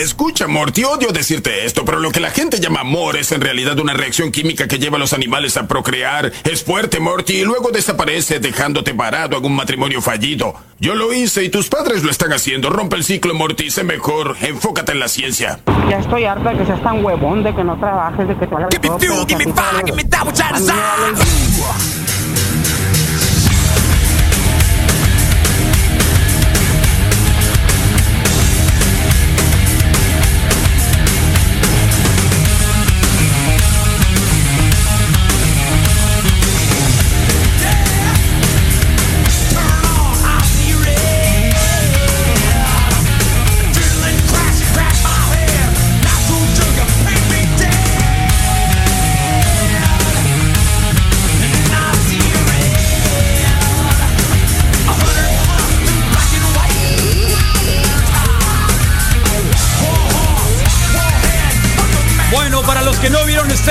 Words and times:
Escucha, 0.00 0.46
Morty, 0.46 0.84
odio 0.84 1.10
decirte 1.10 1.64
esto, 1.64 1.84
pero 1.84 1.98
lo 2.00 2.10
que 2.10 2.20
la 2.20 2.30
gente 2.30 2.60
llama 2.60 2.80
amor 2.80 3.16
es 3.16 3.32
en 3.32 3.40
realidad 3.40 3.78
una 3.78 3.94
reacción 3.94 4.30
química 4.30 4.68
que 4.68 4.78
lleva 4.78 4.96
a 4.96 5.00
los 5.00 5.14
animales 5.14 5.56
a 5.56 5.66
procrear. 5.66 6.32
Es 6.44 6.62
fuerte, 6.62 7.00
Morty, 7.00 7.38
y 7.38 7.44
luego 7.44 7.70
desaparece 7.70 8.38
dejándote 8.38 8.92
parado 8.94 9.38
en 9.38 9.44
un 9.46 9.56
matrimonio 9.56 10.02
fallido. 10.02 10.54
Yo 10.78 10.94
lo 10.94 11.14
hice 11.14 11.44
y 11.44 11.48
tus 11.48 11.68
padres 11.68 12.02
lo 12.02 12.10
están 12.10 12.32
haciendo. 12.34 12.68
Rompe 12.68 12.96
el 12.96 13.04
ciclo, 13.04 13.34
Morty, 13.34 13.70
sé 13.70 13.84
mejor. 13.84 14.36
Enfócate 14.42 14.92
en 14.92 15.00
la 15.00 15.08
ciencia. 15.08 15.60
Ya 15.88 15.98
estoy 15.98 16.24
harta 16.24 16.50
de 16.50 16.58
que 16.58 16.66
seas 16.66 16.82
tan 16.82 17.02
huevón, 17.02 17.42
de 17.42 17.54
que 17.54 17.64
no 17.64 17.78
trabajes, 17.78 18.28
de 18.28 18.36
que 18.36 18.46
te 18.46 18.54
hagas 18.54 18.68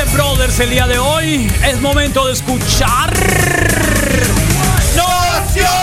Brothers 0.03 0.59
el 0.59 0.71
día 0.71 0.87
de 0.87 0.97
hoy, 0.97 1.49
es 1.65 1.79
momento 1.79 2.27
de 2.27 2.33
escuchar. 2.33 3.13
¡Nación 4.95 5.73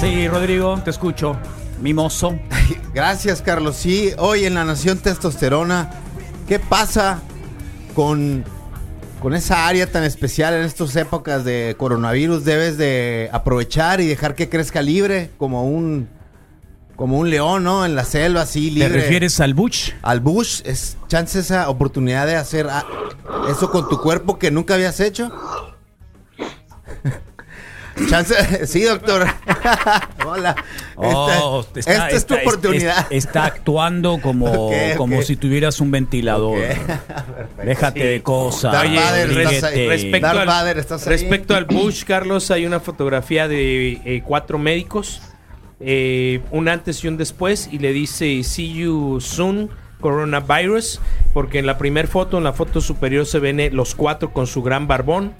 Sí, 0.00 0.26
Rodrigo, 0.26 0.80
te 0.82 0.90
escucho. 0.90 1.36
Mimoso. 1.80 2.36
Gracias, 2.94 3.40
Carlos. 3.40 3.76
Sí, 3.76 4.10
hoy 4.18 4.46
en 4.46 4.54
la 4.54 4.64
Nación 4.64 4.98
Testosterona, 4.98 5.90
¿qué 6.48 6.58
pasa 6.58 7.20
con, 7.94 8.44
con 9.20 9.34
esa 9.34 9.66
área 9.68 9.86
tan 9.90 10.02
especial 10.04 10.54
en 10.54 10.62
estas 10.62 10.96
épocas 10.96 11.44
de 11.44 11.74
coronavirus? 11.78 12.44
Debes 12.44 12.78
de 12.78 13.28
aprovechar 13.32 14.00
y 14.00 14.06
dejar 14.06 14.34
que 14.34 14.48
crezca 14.48 14.82
libre, 14.82 15.30
como 15.36 15.64
un, 15.64 16.08
como 16.96 17.18
un 17.18 17.30
león, 17.30 17.62
¿no? 17.62 17.84
En 17.84 17.94
la 17.94 18.04
selva, 18.04 18.42
así 18.42 18.68
¿Te 18.68 18.74
libre. 18.74 18.88
refieres 18.88 19.38
al 19.40 19.54
Bush? 19.54 19.92
al 20.02 20.20
bush? 20.20 20.62
¿Es 20.64 20.96
chance 21.08 21.38
esa 21.38 21.68
oportunidad 21.68 22.26
de 22.26 22.36
hacer 22.36 22.66
eso 23.48 23.70
con 23.70 23.88
tu 23.88 24.00
cuerpo 24.00 24.38
que 24.38 24.50
nunca 24.50 24.74
habías 24.74 24.98
hecho? 25.00 25.30
Chance, 28.08 28.66
sí, 28.66 28.82
doctor. 28.82 29.26
Hola. 30.26 30.56
Oh, 30.96 31.64
Esta- 31.74 31.80
está- 31.80 32.04
esta 32.06 32.16
es 32.16 32.26
tu 32.26 32.34
oportunidad. 32.34 33.06
es- 33.10 33.24
está 33.24 33.44
actuando 33.46 34.18
como, 34.20 34.70
como 34.96 35.22
si 35.22 35.36
tuvieras 35.36 35.80
un 35.80 35.90
ventilador. 35.90 36.58
Déjate 37.64 38.04
de 38.06 38.22
cosas. 38.22 38.72
Darth 38.72 38.94
Vader, 38.94 39.34
respecto, 39.34 40.26
Darth 40.26 40.38
al, 40.40 40.46
Vader, 40.46 40.78
¿estás 40.78 41.06
ahí? 41.06 41.12
respecto 41.12 41.54
al 41.56 41.64
Bush, 41.64 42.04
Carlos, 42.04 42.50
hay 42.50 42.66
una 42.66 42.80
fotografía 42.80 43.48
de 43.48 43.92
eh, 44.04 44.22
cuatro 44.24 44.58
médicos, 44.58 45.22
eh, 45.80 46.40
un 46.50 46.68
antes 46.68 47.02
y 47.04 47.08
un 47.08 47.16
después, 47.16 47.68
y 47.72 47.78
le 47.78 47.92
dice 47.92 48.42
See 48.44 48.72
you 48.74 49.20
soon, 49.20 49.70
coronavirus, 50.00 51.00
porque 51.32 51.58
en 51.58 51.66
la 51.66 51.78
primera 51.78 52.08
foto, 52.08 52.38
en 52.38 52.44
la 52.44 52.52
foto 52.52 52.80
superior 52.80 53.26
se 53.26 53.38
ven 53.38 53.60
eh, 53.60 53.70
los 53.70 53.94
cuatro 53.94 54.32
con 54.32 54.46
su 54.46 54.62
gran 54.62 54.86
barbón, 54.86 55.32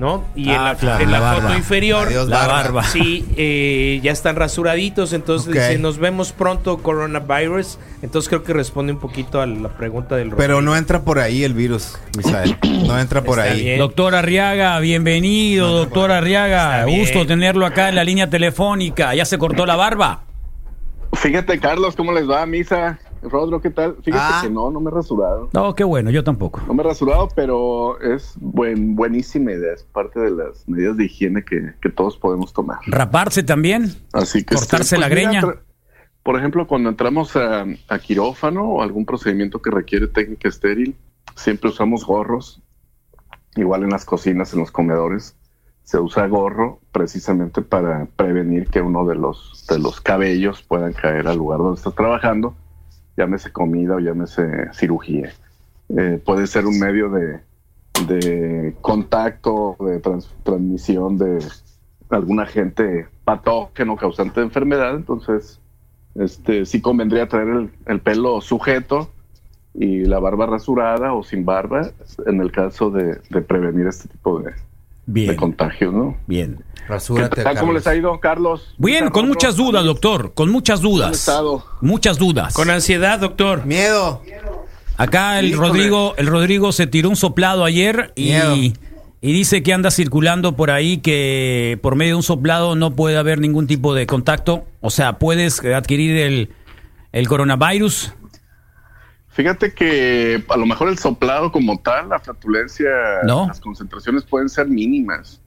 ¿no? 0.00 0.24
Y 0.34 0.48
en 0.50 0.56
Ah, 0.56 0.64
la, 0.72 0.74
claro, 0.76 1.04
en 1.04 1.10
la 1.12 1.18
la 1.20 1.24
barba. 1.24 1.42
foto 1.42 1.56
inferior, 1.58 2.08
Adiós, 2.08 2.28
La 2.28 2.38
barba. 2.38 2.52
barba. 2.62 2.82
Sí, 2.84 3.24
eh, 3.36 4.00
ya 4.02 4.10
están 4.10 4.34
rasuraditos, 4.34 5.12
entonces 5.12 5.52
dice, 5.52 5.78
nos 5.78 5.98
vemos 5.98 6.32
pronto, 6.32 6.78
coronavirus. 6.78 7.78
Entonces 8.02 8.28
creo 8.30 8.42
que 8.42 8.54
responde 8.54 8.94
un 8.94 8.98
poquito 8.98 9.40
a 9.42 9.46
la 9.46 9.68
pregunta 9.68 10.16
del 10.16 10.30
Pero 10.30 10.54
Rodrigo. 10.54 10.62
no 10.62 10.76
entra 10.76 11.02
por 11.02 11.18
ahí 11.18 11.44
el 11.44 11.52
virus, 11.54 11.98
Misael. 12.16 12.56
No 12.86 12.98
entra 12.98 13.22
por 13.22 13.38
Está 13.38 13.52
ahí. 13.52 13.62
bien. 13.62 13.78
Doctor 13.78 14.14
Arriaga, 14.14 14.78
bienvenido, 14.80 15.68
doctor 15.70 16.10
Arriaga. 16.10 16.76
Está 16.76 16.84
bien. 16.86 17.00
Gusto 17.00 17.26
tenerlo 17.26 17.66
acá 17.66 17.90
en 17.90 17.94
la 17.96 18.02
línea 18.04 18.30
telefónica. 18.30 19.14
¿Ya 19.14 19.26
se 19.26 19.36
cortó 19.38 19.66
la 19.66 19.76
barba? 19.76 20.22
Fíjate, 21.12 21.58
Carlos, 21.60 21.94
¿cómo 21.94 22.12
les 22.12 22.28
va, 22.28 22.46
Misa? 22.46 22.98
Rodro, 23.22 23.60
¿qué 23.60 23.70
tal? 23.70 23.96
Fíjate 24.02 24.24
Ah. 24.24 24.40
que 24.42 24.50
no, 24.50 24.70
no 24.70 24.80
me 24.80 24.90
he 24.90 24.94
rasurado. 24.94 25.50
No, 25.52 25.74
qué 25.74 25.84
bueno, 25.84 26.10
yo 26.10 26.24
tampoco. 26.24 26.60
No 26.66 26.74
me 26.74 26.82
he 26.82 26.86
rasurado, 26.86 27.28
pero 27.34 28.00
es 28.00 28.34
buen, 28.40 28.96
buenísima 28.96 29.52
idea. 29.52 29.74
Es 29.74 29.82
parte 29.84 30.20
de 30.20 30.30
las 30.30 30.66
medidas 30.68 30.96
de 30.96 31.04
higiene 31.04 31.44
que, 31.44 31.74
que 31.82 31.90
todos 31.90 32.16
podemos 32.16 32.52
tomar. 32.52 32.78
¿Raparse 32.86 33.42
también? 33.42 33.92
Así 34.12 34.42
que 34.44 34.54
¿Cortarse 34.54 34.96
la 34.98 35.08
mira, 35.08 35.20
greña? 35.20 35.42
por 36.22 36.36
ejemplo, 36.38 36.66
cuando 36.66 36.88
entramos 36.88 37.36
a, 37.36 37.64
a 37.88 37.98
quirófano 37.98 38.64
o 38.64 38.82
algún 38.82 39.04
procedimiento 39.06 39.60
que 39.60 39.70
requiere 39.70 40.06
técnica 40.06 40.48
estéril, 40.48 40.96
siempre 41.36 41.70
usamos 41.70 42.04
gorros. 42.06 42.62
Igual 43.56 43.82
en 43.82 43.90
las 43.90 44.04
cocinas, 44.04 44.52
en 44.54 44.60
los 44.60 44.70
comedores, 44.70 45.36
se 45.82 45.98
usa 45.98 46.26
gorro 46.28 46.78
precisamente 46.92 47.62
para 47.62 48.06
prevenir 48.16 48.68
que 48.68 48.80
uno 48.80 49.04
de 49.06 49.16
los, 49.16 49.66
de 49.68 49.78
los 49.80 50.00
cabellos 50.00 50.62
puedan 50.62 50.92
caer 50.92 51.26
al 51.26 51.36
lugar 51.38 51.58
donde 51.58 51.76
está 51.78 51.90
trabajando, 51.90 52.54
llámese 53.20 53.52
comida 53.52 53.96
o 53.96 54.00
llámese 54.00 54.72
cirugía. 54.72 55.28
Eh, 55.90 56.20
puede 56.24 56.46
ser 56.46 56.64
un 56.66 56.78
medio 56.78 57.10
de, 57.10 57.40
de 58.06 58.74
contacto, 58.80 59.76
de 59.80 59.98
trans- 60.00 60.34
transmisión 60.42 61.18
de 61.18 61.44
algún 62.08 62.40
agente 62.40 63.06
patógeno 63.24 63.96
causante 63.96 64.40
de 64.40 64.46
enfermedad, 64.46 64.96
entonces 64.96 65.60
este 66.14 66.64
sí 66.64 66.80
convendría 66.80 67.28
traer 67.28 67.48
el, 67.48 67.70
el 67.86 68.00
pelo 68.00 68.40
sujeto 68.40 69.10
y 69.74 70.04
la 70.06 70.18
barba 70.18 70.46
rasurada 70.46 71.12
o 71.12 71.22
sin 71.22 71.44
barba 71.44 71.90
en 72.26 72.40
el 72.40 72.50
caso 72.50 72.90
de 72.90 73.42
prevenir 73.42 73.86
este 73.86 74.08
tipo 74.08 74.40
de, 74.40 74.52
de 75.12 75.20
Bien, 75.26 75.36
contagios, 75.36 75.92
¿no? 75.92 76.16
bien. 76.26 76.64
¿Qué 76.74 76.82
Rasúrate, 76.94 77.42
tal? 77.42 77.54
¿Cómo 77.54 77.66
Carlos. 77.68 77.74
les 77.74 77.86
ha 77.86 77.94
ido, 77.96 78.18
Carlos? 78.20 78.74
Bien, 78.78 79.10
con 79.10 79.28
muchas 79.28 79.54
dudas, 79.56 79.84
doctor. 79.84 80.34
Con 80.34 80.50
muchas 80.50 80.80
¿Cómo 80.80 80.94
han 80.94 80.98
dudas. 81.02 81.18
estado? 81.18 81.64
Muchas 81.80 82.18
dudas. 82.18 82.52
Con 82.54 82.68
ansiedad, 82.70 83.20
doctor. 83.20 83.64
Miedo. 83.64 84.22
Acá 84.96 85.38
el 85.38 85.50
Híjole. 85.50 85.68
Rodrigo, 85.68 86.14
el 86.16 86.26
Rodrigo 86.26 86.72
se 86.72 86.86
tiró 86.88 87.08
un 87.08 87.16
soplado 87.16 87.64
ayer 87.64 88.12
y, 88.16 88.32
y 89.20 89.32
dice 89.32 89.62
que 89.62 89.72
anda 89.72 89.90
circulando 89.92 90.56
por 90.56 90.70
ahí 90.72 90.98
que 90.98 91.78
por 91.80 91.94
medio 91.94 92.12
de 92.12 92.16
un 92.16 92.22
soplado 92.24 92.74
no 92.74 92.94
puede 92.96 93.16
haber 93.16 93.38
ningún 93.40 93.66
tipo 93.68 93.94
de 93.94 94.06
contacto. 94.06 94.64
O 94.80 94.90
sea, 94.90 95.18
puedes 95.18 95.64
adquirir 95.64 96.16
el, 96.16 96.50
el 97.12 97.28
coronavirus. 97.28 98.14
Fíjate 99.30 99.72
que 99.72 100.44
a 100.48 100.56
lo 100.56 100.66
mejor 100.66 100.88
el 100.88 100.98
soplado 100.98 101.52
como 101.52 101.78
tal, 101.80 102.08
la 102.08 102.18
flatulencia, 102.18 102.90
No. 103.24 103.46
las 103.46 103.60
concentraciones 103.60 104.24
pueden 104.24 104.48
ser 104.48 104.66
mínimas, 104.68 105.40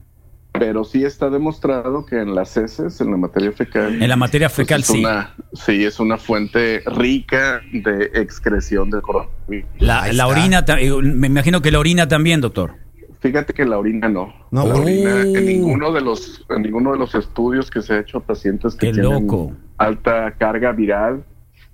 pero 0.53 0.83
sí 0.85 1.03
está 1.03 1.29
demostrado 1.29 2.05
que 2.05 2.19
en 2.21 2.33
las 2.33 2.55
heces, 2.55 3.01
en 3.01 3.11
la 3.11 3.17
materia 3.17 3.51
fecal, 3.51 4.01
En 4.01 4.07
la 4.07 4.15
materia 4.15 4.47
pues, 4.47 4.55
fecal, 4.55 4.81
es 4.81 4.87
sí. 4.87 4.99
una- 5.01 5.35
sí, 5.51 5.83
es 5.83 5.99
una 5.99 6.17
fuente 6.17 6.81
rica 6.85 7.61
de 7.73 8.05
excreción 8.13 8.89
de 8.89 9.01
coronavirus. 9.01 9.69
La, 9.79 10.11
la 10.13 10.27
orina, 10.27 10.63
eh, 10.79 10.91
me 11.01 11.27
imagino 11.27 11.61
que 11.61 11.71
la 11.71 11.79
orina 11.79 12.07
también, 12.07 12.39
doctor. 12.39 12.75
Fíjate 13.19 13.53
que 13.53 13.65
la 13.65 13.77
orina 13.77 14.07
no. 14.09 14.33
No, 14.51 14.67
la 14.67 14.75
orina 14.75 15.15
Oh. 15.15 15.35
en 15.37 15.45
ninguno 15.45 15.91
de 15.91 16.01
los 16.01 16.45
en 16.49 16.61
ninguno 16.61 16.91
de 16.93 16.99
los 16.99 17.15
estudios 17.15 17.69
que 17.71 17.81
se 17.81 17.93
ha 17.93 17.99
hecho 17.99 18.17
a 18.17 18.21
pacientes 18.21 18.75
que 18.75 18.87
Qué 18.87 18.93
tienen 18.93 19.11
loco. 19.27 19.53
alta 19.77 20.31
carga 20.37 20.71
viral, 20.73 21.23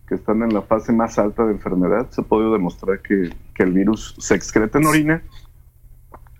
que 0.09 0.15
están 0.15 0.41
en 0.43 0.53
la 0.53 0.63
fase 0.63 0.91
más 0.91 1.17
alta 1.19 1.45
de 1.45 1.51
enfermedad, 1.53 2.07
se 2.09 2.21
ha 2.21 2.23
podido 2.23 2.51
demostrar 2.51 2.99
que, 3.01 3.29
que 3.53 3.63
el 3.63 3.71
virus 3.71 4.15
se 4.17 4.33
excreta 4.35 4.79
en 4.79 4.87
orina, 4.87 5.21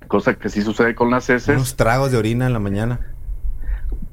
cosa 0.07 0.33
que 0.33 0.50
sí 0.50 0.62
sucede 0.63 0.95
con 0.95 1.12
las 1.12 1.30
heces, 1.30 1.56
Unos 1.56 1.75
tragos 1.75 2.12
de 2.12 2.18
orina 2.18 2.48
en 2.48 2.54
la 2.54 2.60
mañana. 2.60 3.00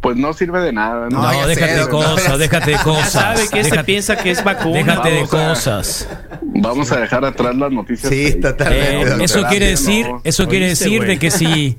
pues 0.01 0.17
no 0.17 0.33
sirve 0.35 0.61
de 0.61 0.73
nada. 0.73 1.09
No, 1.11 1.23
No, 1.23 1.47
déjate 1.49 1.75
sé, 1.75 1.81
de 1.81 1.89
cosas, 1.89 2.39
déjate 2.39 2.71
de 2.73 2.77
cosas. 2.79 3.11
sabe 3.13 3.41
que 3.51 3.65
se 3.65 3.71
Déjate- 3.71 3.85
piensa 3.85 4.17
que 4.17 4.31
es 4.31 4.45
vacuna. 4.45 4.75
Déjate 4.79 5.11
de 5.11 5.21
a- 5.23 5.27
cosas. 5.27 6.09
Vamos 6.43 6.93
a 6.93 7.01
dejar 7.01 7.25
atrás 7.25 7.57
las 7.57 7.73
noticias. 7.73 8.13
Sí, 8.13 8.35
totalmente. 8.41 9.15
Eh, 9.15 9.25
eso 9.25 9.43
quiere 9.49 9.67
No. 9.67 9.71
decir, 9.71 10.07
eso 10.23 10.47
quiere 10.49 10.67
Oíste, 10.69 10.85
decir 10.85 11.05
de 11.07 11.19
que 11.19 11.31
si, 11.31 11.79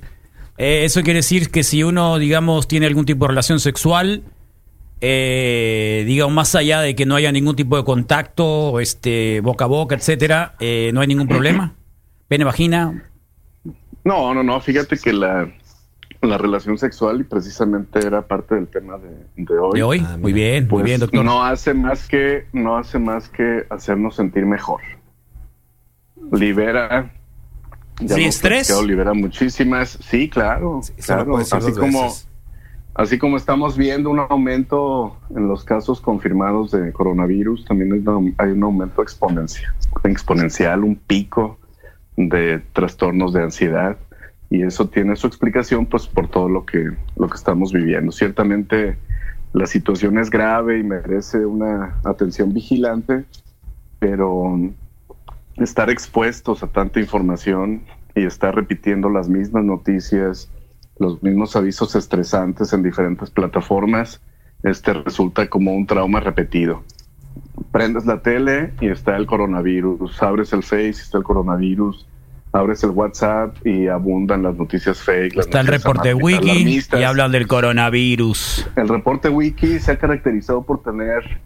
eh, 0.57 0.83
eso 0.83 1.03
quiere 1.03 1.19
decir 1.19 1.51
que 1.51 1.63
si 1.63 1.83
uno, 1.83 2.17
digamos, 2.17 2.67
tiene 2.67 2.87
algún 2.87 3.05
tipo 3.05 3.25
de 3.25 3.29
relación 3.29 3.59
sexual, 3.59 4.23
eh, 5.01 6.03
digamos, 6.07 6.33
más 6.33 6.55
allá 6.55 6.81
de 6.81 6.95
que 6.95 7.05
no 7.05 7.15
haya 7.15 7.31
ningún 7.31 7.55
tipo 7.55 7.77
de 7.77 7.83
contacto, 7.83 8.79
este, 8.79 9.41
boca 9.41 9.65
a 9.65 9.67
boca, 9.67 9.95
etcétera, 9.95 10.55
eh, 10.59 10.91
no 10.93 11.01
hay 11.01 11.07
ningún 11.07 11.27
problema. 11.27 11.75
Pene 12.27 12.43
vagina. 12.43 13.03
No, 14.03 14.33
no, 14.33 14.43
no. 14.43 14.59
Fíjate 14.59 14.97
que 14.97 15.13
la, 15.13 15.49
la 16.21 16.37
relación 16.37 16.77
sexual 16.77 17.21
y 17.21 17.23
precisamente 17.23 17.99
era 18.05 18.27
parte 18.27 18.55
del 18.55 18.67
tema 18.67 18.97
de, 18.97 19.09
de 19.43 19.57
hoy. 19.59 19.77
De 19.77 19.83
hoy, 19.83 20.03
Ah, 20.05 20.17
muy 20.17 20.33
bien, 20.33 20.63
muy 20.63 20.69
Pues 20.69 20.85
bien, 20.85 20.99
doctor. 20.99 21.23
no 21.23 21.43
hace 21.43 21.73
más 21.73 22.07
que 22.07 22.45
no 22.53 22.77
hace 22.77 22.99
más 22.99 23.29
que 23.29 23.65
hacernos 23.69 24.15
sentir 24.15 24.45
mejor. 24.45 24.81
Libera 26.31 27.13
ya 27.99 28.15
Sí, 28.15 28.25
estrés. 28.25 28.69
libera 28.85 29.13
muchísimas. 29.13 29.97
Sí, 30.01 30.29
claro, 30.29 30.81
Sí, 30.83 30.93
claro. 31.03 31.37
Así 31.37 31.71
como 31.73 32.03
veces. 32.03 32.26
Así 32.97 33.17
como 33.17 33.37
estamos 33.37 33.77
viendo 33.77 34.09
un 34.09 34.19
aumento 34.19 35.15
en 35.35 35.47
los 35.47 35.63
casos 35.63 36.01
confirmados 36.01 36.71
de 36.71 36.91
coronavirus, 36.91 37.63
también 37.65 37.93
hay 38.37 38.51
un- 38.51 38.63
aumento 38.63 39.01
exponencial, 39.01 39.71
exponencial, 40.03 40.83
un 40.83 40.95
pico 40.95 41.59
de 42.15 42.59
trastornos 42.73 43.31
de 43.33 43.43
ansiedad 43.43 43.97
y 44.49 44.63
eso 44.63 44.89
tiene 44.89 45.15
su 45.15 45.27
explicación 45.27 45.85
pues 45.85 46.07
por 46.07 46.27
todo 46.27 46.49
lo 46.49 46.65
que 46.65 46.91
lo 47.15 47.27
que 47.29 47.35
estamos 47.35 47.71
viviendo. 47.71 48.11
Ciertamente 48.11 48.97
la 49.53 49.67
situación 49.67 50.17
es 50.17 50.29
grave 50.29 50.79
y 50.79 50.83
merece 50.83 51.45
una 51.45 51.99
atención 52.03 52.53
vigilante, 52.53 53.25
pero 53.99 54.59
estar 55.57 55.89
expuestos 55.89 56.63
a 56.63 56.67
tanta 56.67 56.99
información 56.99 57.83
y 58.15 58.25
estar 58.25 58.55
repitiendo 58.55 59.09
las 59.09 59.29
mismas 59.29 59.63
noticias, 59.63 60.49
los 60.99 61.21
mismos 61.23 61.55
avisos 61.55 61.95
estresantes 61.95 62.73
en 62.73 62.83
diferentes 62.83 63.29
plataformas, 63.29 64.21
este 64.63 64.93
resulta 64.93 65.47
como 65.47 65.73
un 65.73 65.85
trauma 65.85 66.19
repetido. 66.19 66.83
Prendes 67.71 68.05
la 68.05 68.21
tele 68.21 68.73
y 68.81 68.87
está 68.89 69.15
el 69.17 69.25
coronavirus, 69.27 70.21
abres 70.23 70.53
el 70.53 70.63
Face 70.63 70.87
y 70.87 70.89
está 70.91 71.17
el 71.19 71.23
coronavirus, 71.23 72.07
abres 72.51 72.83
el 72.83 72.89
WhatsApp 72.91 73.55
y 73.65 73.87
abundan 73.87 74.43
las 74.43 74.55
noticias 74.55 74.99
fake. 74.99 75.35
las 75.35 75.45
Está 75.45 75.59
el 75.61 75.67
reporte 75.67 76.13
wiki 76.13 76.49
alarmistas. 76.49 76.99
y 76.99 77.03
hablan 77.03 77.31
del 77.31 77.47
coronavirus. 77.47 78.67
El 78.75 78.87
reporte 78.89 79.29
wiki 79.29 79.79
se 79.79 79.91
ha 79.91 79.97
caracterizado 79.97 80.63
por 80.63 80.81
tener 80.81 81.39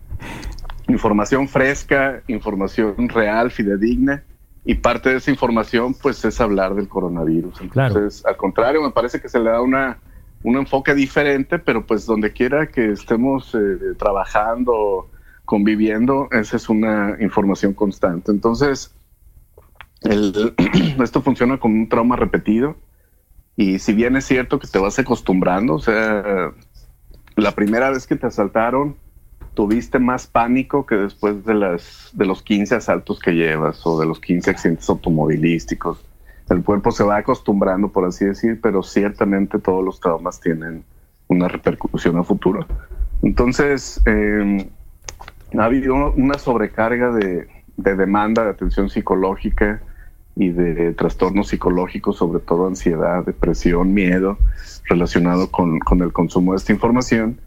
información 0.87 1.47
fresca, 1.47 2.21
información 2.27 3.09
real, 3.09 3.51
fidedigna, 3.51 4.23
y 4.63 4.75
parte 4.75 5.09
de 5.09 5.17
esa 5.17 5.31
información 5.31 5.95
pues 5.95 6.23
es 6.25 6.39
hablar 6.39 6.75
del 6.75 6.87
coronavirus. 6.87 7.59
Claro. 7.71 7.95
Entonces, 7.95 8.25
al 8.25 8.37
contrario, 8.37 8.81
me 8.81 8.91
parece 8.91 9.19
que 9.19 9.29
se 9.29 9.39
le 9.39 9.49
da 9.49 9.61
una, 9.61 9.97
un 10.43 10.57
enfoque 10.57 10.93
diferente, 10.93 11.59
pero 11.59 11.85
pues 11.85 12.05
donde 12.05 12.31
quiera 12.31 12.67
que 12.67 12.91
estemos 12.91 13.55
eh, 13.55 13.95
trabajando, 13.97 15.09
conviviendo, 15.45 16.27
esa 16.31 16.57
es 16.57 16.69
una 16.69 17.17
información 17.19 17.73
constante. 17.73 18.31
Entonces, 18.31 18.93
el- 20.01 20.53
esto 21.03 21.21
funciona 21.21 21.59
como 21.59 21.75
un 21.75 21.89
trauma 21.89 22.15
repetido. 22.15 22.75
Y 23.57 23.79
si 23.79 23.93
bien 23.93 24.15
es 24.15 24.25
cierto 24.25 24.59
que 24.59 24.67
te 24.67 24.79
vas 24.79 24.97
acostumbrando, 24.97 25.73
o 25.75 25.79
sea, 25.79 26.53
la 27.35 27.51
primera 27.51 27.89
vez 27.89 28.07
que 28.07 28.15
te 28.15 28.27
asaltaron, 28.27 28.95
tuviste 29.53 29.99
más 29.99 30.27
pánico 30.27 30.85
que 30.85 30.95
después 30.95 31.45
de, 31.45 31.53
las, 31.53 32.09
de 32.13 32.25
los 32.25 32.41
15 32.41 32.75
asaltos 32.75 33.19
que 33.19 33.31
llevas 33.31 33.85
o 33.85 33.99
de 33.99 34.05
los 34.05 34.19
15 34.19 34.49
accidentes 34.49 34.89
automovilísticos. 34.89 36.03
El 36.49 36.63
cuerpo 36.63 36.91
se 36.91 37.03
va 37.03 37.17
acostumbrando, 37.17 37.89
por 37.89 38.05
así 38.05 38.25
decir, 38.25 38.59
pero 38.61 38.83
ciertamente 38.83 39.59
todos 39.59 39.83
los 39.83 39.99
traumas 39.99 40.39
tienen 40.39 40.83
una 41.27 41.47
repercusión 41.47 42.17
a 42.17 42.23
futuro. 42.23 42.65
Entonces, 43.23 44.01
eh, 44.05 44.69
ha 45.57 45.63
habido 45.63 46.13
una 46.15 46.37
sobrecarga 46.37 47.11
de, 47.11 47.47
de 47.77 47.95
demanda 47.95 48.43
de 48.43 48.51
atención 48.51 48.89
psicológica 48.89 49.81
y 50.35 50.49
de 50.49 50.93
trastornos 50.93 51.49
psicológicos, 51.49 52.17
sobre 52.17 52.39
todo 52.39 52.67
ansiedad, 52.67 53.25
depresión, 53.25 53.93
miedo, 53.93 54.37
relacionado 54.85 55.51
con, 55.51 55.79
con 55.79 56.01
el 56.01 56.13
consumo 56.13 56.53
de 56.53 56.57
esta 56.57 56.71
información. 56.71 57.37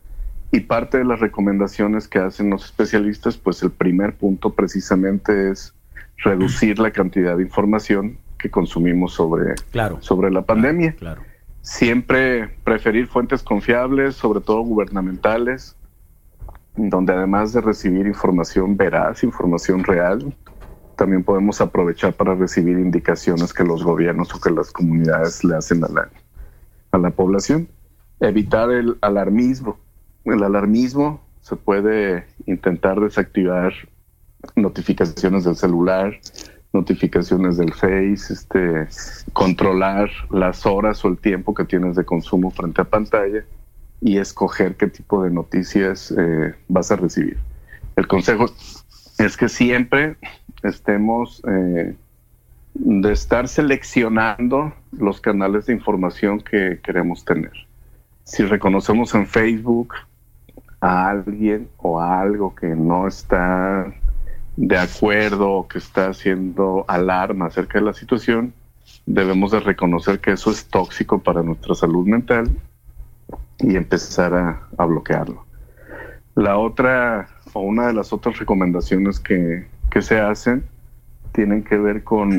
Y 0.55 0.61
parte 0.61 0.99
de 0.99 1.05
las 1.05 1.19
recomendaciones 1.19 2.07
que 2.07 2.21
hacen 2.21 2.49
los 2.49 2.65
especialistas, 2.67 3.37
pues 3.37 3.61
el 3.65 3.73
primer 3.73 4.15
punto 4.15 4.55
precisamente 4.55 5.51
es 5.51 5.75
reducir 6.19 6.79
la 6.79 6.93
cantidad 6.93 7.37
de 7.37 7.43
información 7.43 8.19
que 8.39 8.49
consumimos 8.51 9.15
sobre, 9.15 9.57
Claro. 9.73 9.99
sobre 10.01 10.31
la 10.31 10.43
pandemia. 10.43 10.95
Claro. 10.95 11.23
Siempre 11.61 12.47
preferir 12.63 13.09
fuentes 13.09 13.43
confiables, 13.43 14.15
sobre 14.15 14.41
todo 14.41 14.61
gubernamentales, 14.61 15.75
donde 16.77 17.15
además 17.15 17.53
de 17.53 17.61
recibir 17.61 18.07
información 18.07 18.77
veraz, 18.77 19.25
información 19.25 19.83
real, 19.83 20.37
también 20.97 21.25
podemos 21.25 21.61
aprovechar 21.61 22.13
para 22.13 22.37
recibir 22.37 22.79
indicaciones 22.79 23.53
que 23.53 23.65
los 23.65 23.83
gobiernos 23.83 24.33
o 24.33 24.41
que 24.41 24.53
las 24.53 24.71
comunidades 24.71 25.43
le 25.43 25.57
hacen 25.57 25.83
a 25.83 25.89
la, 25.89 26.09
a 26.93 26.99
la 26.99 27.11
población. 27.11 27.67
Evitar 28.21 28.71
el 28.71 28.97
alarmismo. 29.01 29.83
El 30.25 30.43
alarmismo 30.43 31.21
se 31.43 31.57
puede 31.57 32.25
intentar 32.47 32.99
desactivar 33.01 33.75
notificaciones 34.57 35.45
del 35.45 35.57
celular, 35.57 36.19
notificaciones 36.73 37.59
del 37.59 37.73
Face, 37.73 38.33
este, 38.33 38.89
controlar 39.33 40.11
las 40.31 40.65
horas 40.65 41.05
o 41.05 41.09
el 41.09 41.19
tiempo 41.19 41.55
que 41.55 41.65
tienes 41.65 41.97
de 41.97 42.05
consumo 42.05 42.51
frente 42.51 42.81
a 42.81 42.85
pantalla 42.85 43.45
y 44.01 44.19
escoger 44.19 44.77
qué 44.77 44.87
tipo 44.89 45.23
de 45.23 45.31
noticias 45.31 46.13
eh, 46.17 46.55
vas 46.69 46.91
a 46.91 46.97
recibir. 46.97 47.39
El 47.97 48.07
consejo 48.09 48.47
es 49.19 49.37
que 49.37 49.49
siempre 49.49 50.17
estemos 50.63 51.43
eh, 51.47 51.95
de 52.75 53.13
estar 53.13 53.47
seleccionando 53.47 54.73
los 54.93 55.21
canales 55.21 55.67
de 55.67 55.75
información 55.75 56.41
que 56.41 56.81
queremos 56.83 57.25
tener. 57.25 57.53
Si 58.25 58.43
reconocemos 58.43 59.15
en 59.15 59.27
Facebook 59.27 59.95
a 60.85 61.09
alguien 61.09 61.71
o 61.79 61.99
a 61.99 62.21
algo 62.21 62.55
que 62.55 62.67
no 62.67 63.09
está 63.09 63.87
de 64.55 64.77
acuerdo 64.77 65.51
o 65.51 65.67
que 65.67 65.79
está 65.79 66.11
haciendo 66.11 66.85
alarma 66.87 67.47
acerca 67.47 67.79
de 67.79 67.87
la 67.87 67.95
situación, 67.95 68.53
debemos 69.07 69.53
de 69.53 69.61
reconocer 69.61 70.21
que 70.21 70.33
eso 70.33 70.51
es 70.51 70.67
tóxico 70.67 71.21
para 71.21 71.43
nuestra 71.43 71.75
salud 71.75 72.07
mental 72.07 72.51
y 73.61 73.77
empezar 73.77 74.35
a, 74.35 74.61
a 74.77 74.85
bloquearlo. 74.85 75.47
La 76.35 76.59
otra 76.59 77.29
o 77.55 77.61
una 77.61 77.87
de 77.87 77.95
las 77.95 78.13
otras 78.13 78.39
recomendaciones 78.39 79.19
que, 79.19 79.67
que 79.91 80.03
se 80.03 80.21
hacen 80.21 80.65
tienen 81.33 81.65
que 81.65 81.79
ver 81.79 82.05
con, 82.05 82.31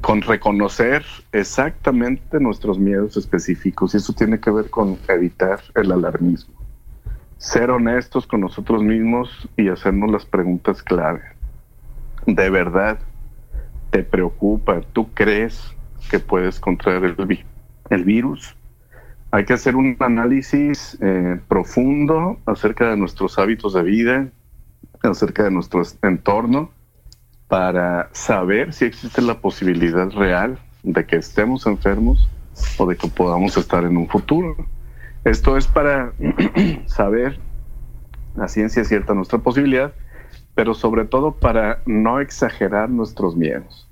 con 0.00 0.22
reconocer 0.22 1.04
exactamente 1.32 2.40
nuestros 2.40 2.78
miedos 2.78 3.16
específicos 3.16 3.94
y 3.94 3.98
eso 3.98 4.12
tiene 4.12 4.40
que 4.40 4.50
ver 4.50 4.70
con 4.70 4.98
evitar 5.08 5.60
el 5.74 5.92
alarmismo. 5.92 6.54
Ser 7.36 7.70
honestos 7.70 8.26
con 8.26 8.40
nosotros 8.40 8.82
mismos 8.82 9.48
y 9.56 9.68
hacernos 9.68 10.10
las 10.10 10.24
preguntas 10.24 10.82
clave. 10.82 11.22
¿De 12.26 12.50
verdad 12.50 12.98
te 13.90 14.02
preocupa? 14.02 14.80
¿Tú 14.92 15.12
crees 15.12 15.72
que 16.08 16.20
puedes 16.20 16.58
contraer 16.60 17.04
el, 17.04 17.26
vi- 17.26 17.44
el 17.90 18.04
virus? 18.04 18.56
Hay 19.30 19.44
que 19.44 19.54
hacer 19.54 19.76
un 19.76 19.96
análisis 20.00 20.96
eh, 21.00 21.40
profundo 21.48 22.38
acerca 22.46 22.90
de 22.90 22.96
nuestros 22.96 23.38
hábitos 23.38 23.74
de 23.74 23.82
vida, 23.82 24.28
acerca 25.02 25.42
de 25.42 25.50
nuestro 25.50 25.82
entorno, 26.02 26.70
para 27.52 28.08
saber 28.12 28.72
si 28.72 28.86
existe 28.86 29.20
la 29.20 29.34
posibilidad 29.42 30.08
real 30.08 30.58
de 30.82 31.04
que 31.04 31.16
estemos 31.16 31.66
enfermos 31.66 32.26
o 32.78 32.86
de 32.86 32.96
que 32.96 33.08
podamos 33.08 33.58
estar 33.58 33.84
en 33.84 33.98
un 33.98 34.08
futuro. 34.08 34.56
Esto 35.22 35.58
es 35.58 35.66
para 35.66 36.14
saber 36.86 37.38
a 38.40 38.48
ciencia 38.48 38.84
cierta 38.84 39.12
nuestra 39.12 39.40
posibilidad, 39.40 39.92
pero 40.54 40.72
sobre 40.72 41.04
todo 41.04 41.32
para 41.32 41.82
no 41.84 42.20
exagerar 42.20 42.88
nuestros 42.88 43.36
miedos. 43.36 43.86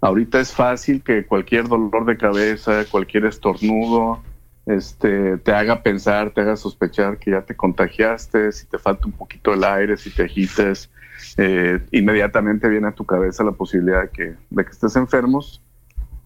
Ahorita 0.00 0.40
es 0.40 0.54
fácil 0.54 1.02
que 1.02 1.26
cualquier 1.26 1.68
dolor 1.68 2.06
de 2.06 2.16
cabeza, 2.16 2.86
cualquier 2.90 3.26
estornudo, 3.26 4.22
este, 4.64 5.36
te 5.36 5.52
haga 5.52 5.82
pensar, 5.82 6.30
te 6.30 6.40
haga 6.40 6.56
sospechar 6.56 7.18
que 7.18 7.32
ya 7.32 7.42
te 7.42 7.54
contagiaste, 7.54 8.50
si 8.50 8.64
te 8.64 8.78
falta 8.78 9.04
un 9.04 9.12
poquito 9.12 9.52
el 9.52 9.62
aire, 9.62 9.98
si 9.98 10.08
te 10.08 10.22
agites, 10.22 10.88
eh, 11.36 11.80
inmediatamente 11.92 12.68
viene 12.68 12.88
a 12.88 12.92
tu 12.92 13.04
cabeza 13.04 13.44
la 13.44 13.52
posibilidad 13.52 14.02
de 14.02 14.10
que, 14.10 14.34
de 14.50 14.64
que 14.64 14.70
estés 14.70 14.96
enfermos. 14.96 15.62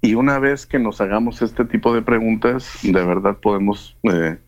Y 0.01 0.15
una 0.15 0.39
vez 0.39 0.67
que 0.67 0.79
nos 0.79 1.01
hagamos 1.01 1.43
este 1.43 1.65
tipo 1.65 1.95
de 1.95 2.03
preguntas, 2.03 2.79
de 2.83 3.05
verdad 3.05 3.37
podemos 3.39 3.97
eh, 4.05 4.39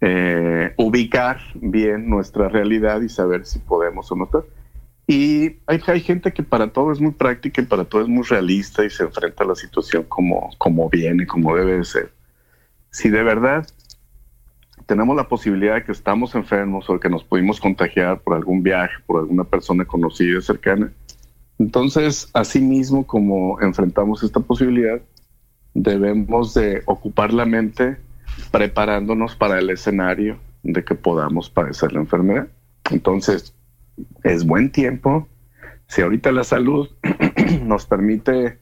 eh, 0.00 0.72
ubicar 0.76 1.40
bien 1.54 2.08
nuestra 2.08 2.48
realidad 2.48 3.00
y 3.02 3.08
saber 3.08 3.44
si 3.44 3.58
podemos 3.58 4.10
o 4.10 4.16
no 4.16 4.24
estar. 4.24 4.44
Y 5.06 5.56
hay, 5.66 5.80
hay 5.86 6.00
gente 6.00 6.32
que 6.32 6.42
para 6.42 6.72
todo 6.72 6.92
es 6.92 7.00
muy 7.00 7.12
práctica 7.12 7.60
y 7.60 7.66
para 7.66 7.84
todo 7.84 8.02
es 8.02 8.08
muy 8.08 8.24
realista 8.24 8.84
y 8.84 8.90
se 8.90 9.04
enfrenta 9.04 9.44
a 9.44 9.46
la 9.48 9.54
situación 9.54 10.04
como, 10.04 10.50
como 10.58 10.88
viene, 10.88 11.26
como 11.26 11.56
debe 11.56 11.78
de 11.78 11.84
ser. 11.84 12.12
Si 12.90 13.10
de 13.10 13.22
verdad 13.22 13.66
tenemos 14.88 15.14
la 15.14 15.28
posibilidad 15.28 15.74
de 15.74 15.84
que 15.84 15.92
estamos 15.92 16.34
enfermos 16.34 16.88
o 16.88 16.98
que 16.98 17.10
nos 17.10 17.22
pudimos 17.22 17.60
contagiar 17.60 18.20
por 18.20 18.34
algún 18.34 18.62
viaje, 18.62 18.94
por 19.06 19.20
alguna 19.20 19.44
persona 19.44 19.84
conocida, 19.84 20.40
cercana. 20.40 20.90
Entonces, 21.58 22.30
así 22.32 22.58
mismo 22.62 23.06
como 23.06 23.60
enfrentamos 23.60 24.22
esta 24.22 24.40
posibilidad, 24.40 24.98
debemos 25.74 26.54
de 26.54 26.82
ocupar 26.86 27.34
la 27.34 27.44
mente 27.44 27.98
preparándonos 28.50 29.36
para 29.36 29.58
el 29.58 29.68
escenario 29.68 30.38
de 30.62 30.82
que 30.82 30.94
podamos 30.94 31.50
padecer 31.50 31.92
la 31.92 32.00
enfermedad. 32.00 32.48
Entonces, 32.90 33.54
es 34.24 34.46
buen 34.46 34.72
tiempo. 34.72 35.28
Si 35.86 36.00
ahorita 36.00 36.32
la 36.32 36.44
salud 36.44 36.88
nos 37.62 37.84
permite 37.84 38.56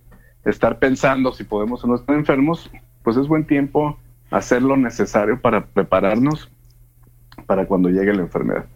estar 0.45 0.81
pensando 0.81 1.31
si 1.31 1.45
podemos 1.45 1.85
o 1.85 1.87
no 1.87 1.95
estar 1.95 2.17
enfermos, 2.17 2.69
pues 3.05 3.17
es 3.17 3.29
buen 3.29 3.47
tiempo 3.47 3.97
hacer 4.31 4.63
lo 4.63 4.77
necesario 4.77 5.41
para 5.41 5.67
prepararnos 5.67 6.51
para 7.47 7.67
cuando 7.67 7.89
llegue 7.91 8.15
la 8.15 8.23
enfermedad. 8.23 8.67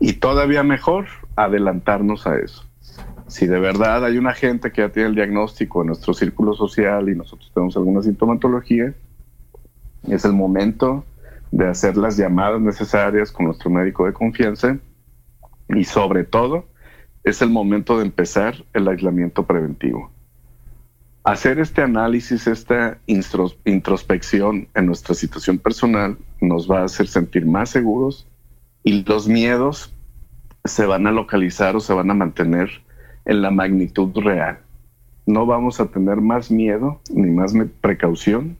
Y 0.00 0.14
todavía 0.14 0.62
mejor, 0.62 1.06
adelantarnos 1.36 2.26
a 2.26 2.36
eso. 2.36 2.64
Si 3.26 3.46
de 3.46 3.58
verdad 3.58 4.04
hay 4.04 4.18
una 4.18 4.34
gente 4.34 4.70
que 4.72 4.82
ya 4.82 4.90
tiene 4.90 5.08
el 5.08 5.14
diagnóstico 5.14 5.80
en 5.80 5.88
nuestro 5.88 6.12
círculo 6.12 6.54
social 6.54 7.08
y 7.08 7.14
nosotros 7.14 7.50
tenemos 7.54 7.76
alguna 7.76 8.02
sintomatología, 8.02 8.94
es 10.08 10.24
el 10.24 10.32
momento 10.32 11.04
de 11.50 11.68
hacer 11.68 11.96
las 11.96 12.16
llamadas 12.16 12.60
necesarias 12.60 13.32
con 13.32 13.46
nuestro 13.46 13.70
médico 13.70 14.06
de 14.06 14.12
confianza 14.12 14.78
y 15.68 15.84
sobre 15.84 16.24
todo 16.24 16.66
es 17.24 17.40
el 17.40 17.50
momento 17.50 17.98
de 17.98 18.04
empezar 18.04 18.54
el 18.72 18.88
aislamiento 18.88 19.46
preventivo. 19.46 20.11
Hacer 21.24 21.60
este 21.60 21.82
análisis, 21.82 22.48
esta 22.48 22.98
introspección 23.06 24.68
en 24.74 24.86
nuestra 24.86 25.14
situación 25.14 25.58
personal 25.58 26.18
nos 26.40 26.68
va 26.68 26.80
a 26.80 26.84
hacer 26.84 27.06
sentir 27.06 27.46
más 27.46 27.70
seguros 27.70 28.26
y 28.82 29.04
los 29.04 29.28
miedos 29.28 29.94
se 30.64 30.84
van 30.84 31.06
a 31.06 31.12
localizar 31.12 31.76
o 31.76 31.80
se 31.80 31.92
van 31.92 32.10
a 32.10 32.14
mantener 32.14 32.70
en 33.24 33.40
la 33.40 33.52
magnitud 33.52 34.12
real. 34.16 34.58
No 35.24 35.46
vamos 35.46 35.78
a 35.78 35.86
tener 35.86 36.16
más 36.16 36.50
miedo 36.50 37.00
ni 37.12 37.30
más 37.30 37.54
precaución 37.80 38.58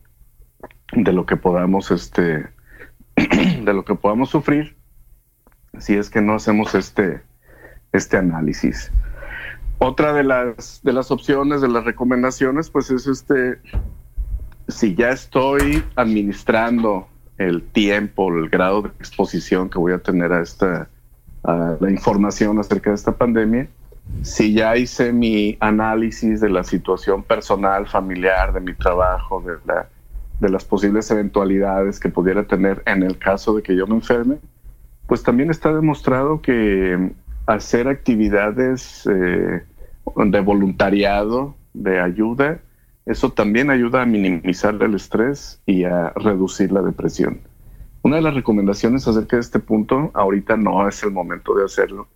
de 0.92 1.12
lo 1.12 1.26
que 1.26 1.37
podamos 1.37 1.90
este 1.90 2.47
de 3.16 3.75
lo 3.75 3.85
que 3.85 3.97
podamos 3.97 4.31
sufrir 4.31 4.76
si 5.78 5.95
es 5.95 6.11
que 6.11 6.21
no 6.21 6.35
hacemos 6.35 6.76
este 6.76 7.23
este 7.92 8.16
análisis. 8.16 8.92
Otra 9.85 10.12
de 10.12 10.23
las, 10.23 10.81
de 10.85 10.93
las 10.93 11.11
opciones, 11.11 11.61
de 11.61 11.67
las 11.67 11.85
recomendaciones, 11.85 12.71
pues 12.71 12.89
es 12.93 13.09
este, 13.09 13.59
si 14.69 14.95
ya 14.95 15.11
estoy 15.11 15.83
administrando 15.97 17.09
el 17.37 17.65
tiempo, 17.65 18.33
el 18.33 18.49
grado 18.49 18.83
de 18.83 18.91
exposición 18.91 19.69
que 19.69 19.81
voy 19.81 19.93
a 19.93 19.99
tener 19.99 20.33
a 20.33 20.41
esta, 20.41 20.89
a 21.43 21.77
la 21.81 21.91
información 21.91 22.61
acerca 22.61 22.91
de 22.91 22.95
esta 22.95 23.17
pandemia, 23.17 23.67
si 24.23 24.55
ya 24.55 24.77
hice 24.77 25.12
mi 25.12 25.57
análisis 25.59 26.41
de 26.41 26.51
la 26.51 26.62
situación 26.62 27.25
personal, 27.25 27.89
familiar, 27.89 28.53
de 28.53 28.61
mi 28.61 28.75
trabajo, 28.75 29.43
de, 29.45 29.55
la, 29.67 29.89
de 30.39 30.49
las 30.49 30.65
posibles 30.65 31.11
eventualidades 31.11 31.99
que 31.99 32.09
pudiera 32.09 32.45
tener 32.45 32.85
en 32.87 33.03
el 33.03 33.19
caso 33.19 33.57
de 33.57 33.65
que 33.65 33.75
yo 33.75 33.89
me 33.89 33.97
enferme, 33.97 34.39
pues 35.09 35.25
también 35.25 35.51
está 35.51 35.75
demostrado 35.75 36.41
que 36.41 37.11
hacer 37.47 37.89
actividades 37.89 39.09
eh, 39.11 39.65
de 40.16 40.40
voluntariado, 40.40 41.56
de 41.75 42.00
ayuda, 42.00 42.61
eso 43.06 43.32
también 43.32 43.71
ayuda 43.71 44.02
a 44.02 44.06
minimizar 44.06 44.80
el 44.80 44.94
estrés 44.94 45.61
y 45.66 45.85
a 45.85 46.11
reducir 46.11 46.71
la 46.71 46.82
depresión. 46.82 47.40
Una 48.02 48.16
de 48.16 48.23
las 48.23 48.35
recomendaciones 48.35 49.06
acerca 49.06 49.37
de 49.37 49.42
este 49.42 49.59
punto, 49.59 50.11
ahorita 50.14 50.56
no 50.56 50.88
es 50.88 51.02
el 51.02 51.12
momento 51.12 51.54
de 51.54 51.64
hacerlo, 51.64 52.09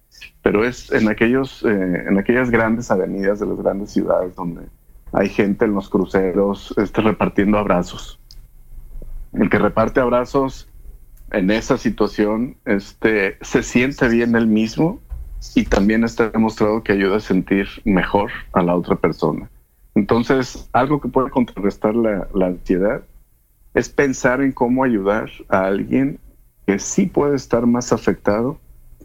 pero 0.42 0.64
es 0.64 0.90
en, 0.92 1.08
aquellos, 1.08 1.64
eh, 1.64 2.04
en 2.08 2.18
aquellas 2.18 2.50
grandes 2.50 2.90
avenidas 2.90 3.40
de 3.40 3.46
las 3.46 3.56
grandes 3.56 3.90
ciudades 3.90 4.34
donde 4.34 4.62
hay 5.12 5.28
gente 5.28 5.64
en 5.64 5.74
los 5.74 5.88
cruceros 5.88 6.74
este, 6.76 7.00
repartiendo 7.02 7.58
abrazos. 7.58 8.20
El 9.32 9.48
que 9.48 9.58
reparte 9.58 10.00
abrazos 10.00 10.68
en 11.30 11.50
esa 11.50 11.78
situación 11.78 12.56
este, 12.64 13.38
se 13.40 13.62
siente 13.62 14.08
bien 14.08 14.34
él 14.36 14.46
mismo 14.46 15.00
y 15.54 15.64
también 15.64 16.04
está 16.04 16.30
demostrado 16.30 16.82
que 16.82 16.92
ayuda 16.92 17.16
a 17.16 17.20
sentir 17.20 17.66
mejor 17.84 18.30
a 18.52 18.62
la 18.62 18.74
otra 18.74 18.96
persona. 18.96 19.48
Entonces, 19.94 20.68
algo 20.72 21.00
que 21.00 21.08
puede 21.08 21.30
contrarrestar 21.30 21.94
la, 21.94 22.28
ansiedad 22.46 23.02
es 23.74 23.88
pensar 23.88 24.42
en 24.42 24.52
cómo 24.52 24.84
ayudar 24.84 25.30
a 25.48 25.66
alguien 25.66 26.18
que 26.66 26.78
sí 26.78 27.06
puede 27.06 27.36
estar 27.36 27.66
más 27.66 27.92
afectado 27.92 28.58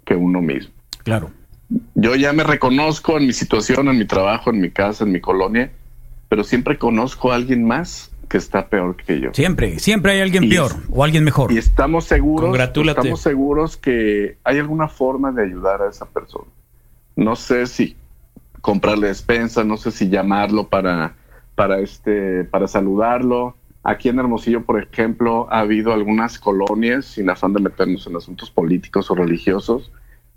que 0.06 0.16
uno 0.16 0.42
mismo. 0.42 0.74
Claro. 1.04 1.32
Yo 1.96 2.16
ya 2.16 2.34
me 2.34 2.44
reconozco 2.44 3.18
en 3.18 3.28
mi 3.28 3.34
situación, 3.34 3.88
en 3.88 3.98
mi 3.98 4.06
trabajo, 4.06 4.50
en 4.50 4.60
mi 4.60 4.70
casa, 4.70 5.06
en 5.06 5.14
mi 5.14 5.22
colonia, 5.22 5.72
pero 6.28 6.44
siempre 6.44 6.78
conozco 6.78 7.32
a 7.32 7.36
alguien 7.36 7.66
más 7.66 8.11
que 8.32 8.38
está 8.38 8.66
peor 8.66 8.96
que 8.96 9.20
yo. 9.20 9.34
Siempre, 9.34 9.78
siempre 9.80 10.14
hay 10.14 10.22
alguien 10.22 10.48
peor 10.48 10.72
o 10.90 11.04
alguien 11.04 11.26
mejor. 11.26 11.52
Y 11.52 11.58
estamos 11.58 12.06
seguros, 12.06 12.58
estamos 12.58 13.20
seguros 13.20 13.76
que 13.76 14.38
hay 14.46 14.58
alguna 14.58 14.88
forma 14.88 15.34
de 15.34 15.44
ayudar 15.44 15.82
a 15.82 15.90
esa 15.90 16.06
persona. 16.06 16.48
No 17.18 17.36
sé 17.36 17.68
si 17.68 17.98
comprarle 18.62 19.08
despensa, 19.08 19.66
no 19.66 19.76
sé 19.76 19.92
si 19.92 20.08
llamarlo 20.08 20.70
para, 20.70 21.16
para 21.56 21.80
este, 21.80 22.46
para 22.46 22.70
saludarlo. 22.70 23.58
Aquí 23.84 24.08
en 24.08 24.20
Hermosillo, 24.20 24.64
por 24.64 24.82
ejemplo, 24.82 25.48
ha 25.52 25.60
habido 25.60 25.92
algunas 25.92 26.40
colonias, 26.40 27.04
sin 27.04 27.30
afán 27.30 27.52
de 27.52 27.60
meternos 27.60 28.08
en 28.08 28.16
asuntos 28.16 28.50
políticos 28.50 29.12
o 29.12 29.16
religiosos, 29.16 29.92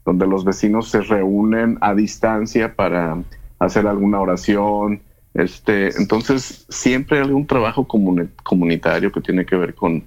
donde 0.04 0.26
los 0.26 0.44
vecinos 0.44 0.88
se 0.88 1.00
reúnen 1.00 1.78
a 1.80 1.94
distancia 1.94 2.74
para 2.74 3.18
hacer 3.60 3.86
alguna 3.86 4.20
oración, 4.20 5.00
este, 5.34 5.90
entonces, 6.00 6.64
siempre 6.68 7.20
hay 7.20 7.30
un 7.30 7.46
trabajo 7.46 7.86
comunitario 7.86 9.10
que 9.10 9.20
tiene 9.20 9.44
que 9.44 9.56
ver 9.56 9.74
con, 9.74 10.04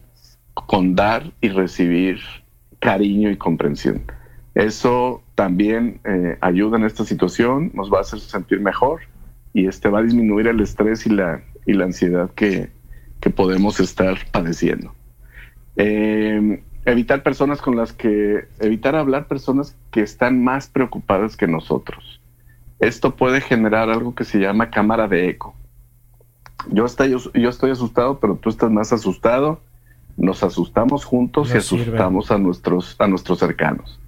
dar 0.96 1.32
y 1.42 1.50
recibir 1.50 2.20
cariño 2.80 3.30
y 3.30 3.36
comprensión. 3.36 4.04
Eso 4.56 5.22
también 5.36 6.00
eh, 6.06 6.38
ayuda 6.40 6.78
en 6.78 6.86
esta 6.86 7.04
situación, 7.04 7.72
nos 7.74 7.92
va 7.92 8.00
a 8.00 8.02
hacer 8.02 8.20
sentir 8.20 8.62
mejor 8.62 9.02
y 9.54 9.68
este 9.68 9.90
va 9.90 10.00
a 10.00 10.04
disminuir 10.04 10.48
el 10.48 10.62
estrés 10.62 11.06
y 11.06 11.10
la, 11.10 11.44
y 11.66 11.74
la 11.74 11.86
ansiedad 11.86 12.32
que, 12.34 12.76
podemos 13.36 13.82
estar 13.82 14.18
padeciendo. 14.32 14.96
Eh, 15.76 16.64
evitar 16.86 17.24
personas 17.24 17.62
con 17.62 17.76
las 17.76 17.92
que, 17.92 18.46
evitar 18.62 18.96
hablar 18.96 19.28
personas 19.28 19.76
que 19.92 20.02
están 20.02 20.42
más 20.42 20.70
preocupadas 20.70 21.36
que 21.36 21.46
nosotros 21.46 22.17
esto 22.80 23.16
puede 23.16 23.42
generar 23.42 23.90
algo 23.90 24.14
que 24.14 24.24
se 24.24 24.40
llama 24.40 24.70
cámara 24.70 25.08
de 25.08 25.30
eco. 25.30 25.56
Yo 26.70 26.86
estoy, 26.86 27.16
yo 27.34 27.50
estoy 27.50 27.72
asustado, 27.72 28.20
pero 28.20 28.36
tú 28.36 28.50
estás 28.50 28.70
más 28.70 28.94
asustado. 28.94 29.62
Nos 30.16 30.44
asustamos 30.44 31.06
juntos 31.06 31.54
y 31.54 31.58
asustamos 31.58 32.32
a 32.32 32.38
nuestros, 32.38 32.96
a 33.00 33.08
nuestros 33.08 33.40
cercanos. 33.40 34.00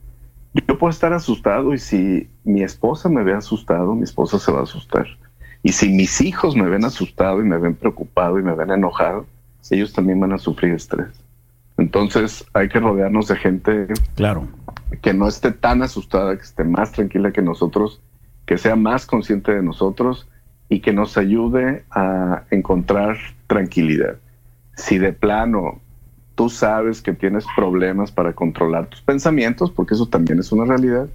Yo 0.53 0.77
puedo 0.77 0.89
estar 0.89 1.13
asustado 1.13 1.73
y 1.73 1.77
si 1.77 2.27
mi 2.43 2.63
esposa 2.63 3.07
me 3.09 3.23
ve 3.23 3.33
asustado, 3.33 3.93
mi 3.93 4.03
esposa 4.03 4.39
se 4.39 4.51
va 4.51 4.61
a 4.61 4.63
asustar. 4.63 5.05
Y 5.61 5.73
si 5.73 5.89
mis 5.89 6.21
hijos 6.21 6.55
me 6.55 6.67
ven 6.67 6.85
asustado 6.85 7.41
y 7.41 7.43
me 7.43 7.57
ven 7.57 7.75
preocupado 7.75 8.39
y 8.39 8.43
me 8.43 8.55
ven 8.55 8.71
enojado, 8.71 9.25
ellos 9.69 9.93
también 9.93 10.19
van 10.19 10.33
a 10.33 10.37
sufrir 10.37 10.73
estrés. 10.73 11.09
Entonces 11.77 12.45
hay 12.53 12.69
que 12.69 12.79
rodearnos 12.79 13.27
de 13.27 13.35
gente 13.35 13.87
claro. 14.15 14.47
que 15.01 15.13
no 15.13 15.27
esté 15.27 15.51
tan 15.51 15.81
asustada, 15.83 16.35
que 16.35 16.43
esté 16.43 16.63
más 16.63 16.91
tranquila 16.91 17.31
que 17.31 17.41
nosotros 17.41 18.01
que 18.49 18.57
sea 18.57 18.75
más 18.75 19.05
consciente 19.05 19.53
de 19.53 19.61
nosotros 19.61 20.27
y 20.69 20.79
que 20.79 20.91
nos 20.91 21.19
ayude 21.19 21.83
a 21.91 22.45
encontrar 22.49 23.15
tranquilidad. 23.45 24.15
Si 24.75 24.97
de 24.97 25.13
plano 25.13 25.79
tú 26.33 26.49
sabes 26.49 27.03
que 27.03 27.13
tienes 27.13 27.45
problemas 27.55 28.11
para 28.11 28.33
controlar 28.33 28.87
tus 28.87 29.01
pensamientos, 29.01 29.69
porque 29.69 29.93
eso 29.93 30.07
también 30.07 30.39
es 30.39 30.51
una 30.51 30.65
realidad, 30.65 31.07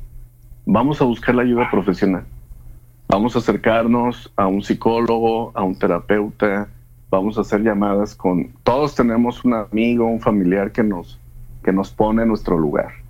vamos 0.65 1.03
a 1.03 1.07
buscar 1.07 1.35
la 1.35 1.43
ayuda 1.43 1.69
profesional. 1.73 2.23
Vamos 3.09 3.35
a 3.35 3.41
acercarnos 3.41 4.33
a 4.37 4.47
un 4.47 4.63
psicólogo, 4.63 5.51
a 5.57 5.65
un 5.65 5.77
terapeuta, 5.77 6.69
vamos 7.11 7.37
a 7.37 7.41
hacer 7.41 7.65
llamadas 7.65 8.15
con 8.15 8.53
todos 8.63 8.95
tenemos 8.95 9.45
un 9.45 9.55
amigo, 9.55 10.07
un 10.07 10.21
familiar 10.21 10.71
que 10.71 10.85
nos 10.85 11.19
que 11.65 11.73
nos 11.73 11.91
pone 11.91 12.23
en 12.23 12.29
nuestro 12.29 12.57
lugar 12.57 13.04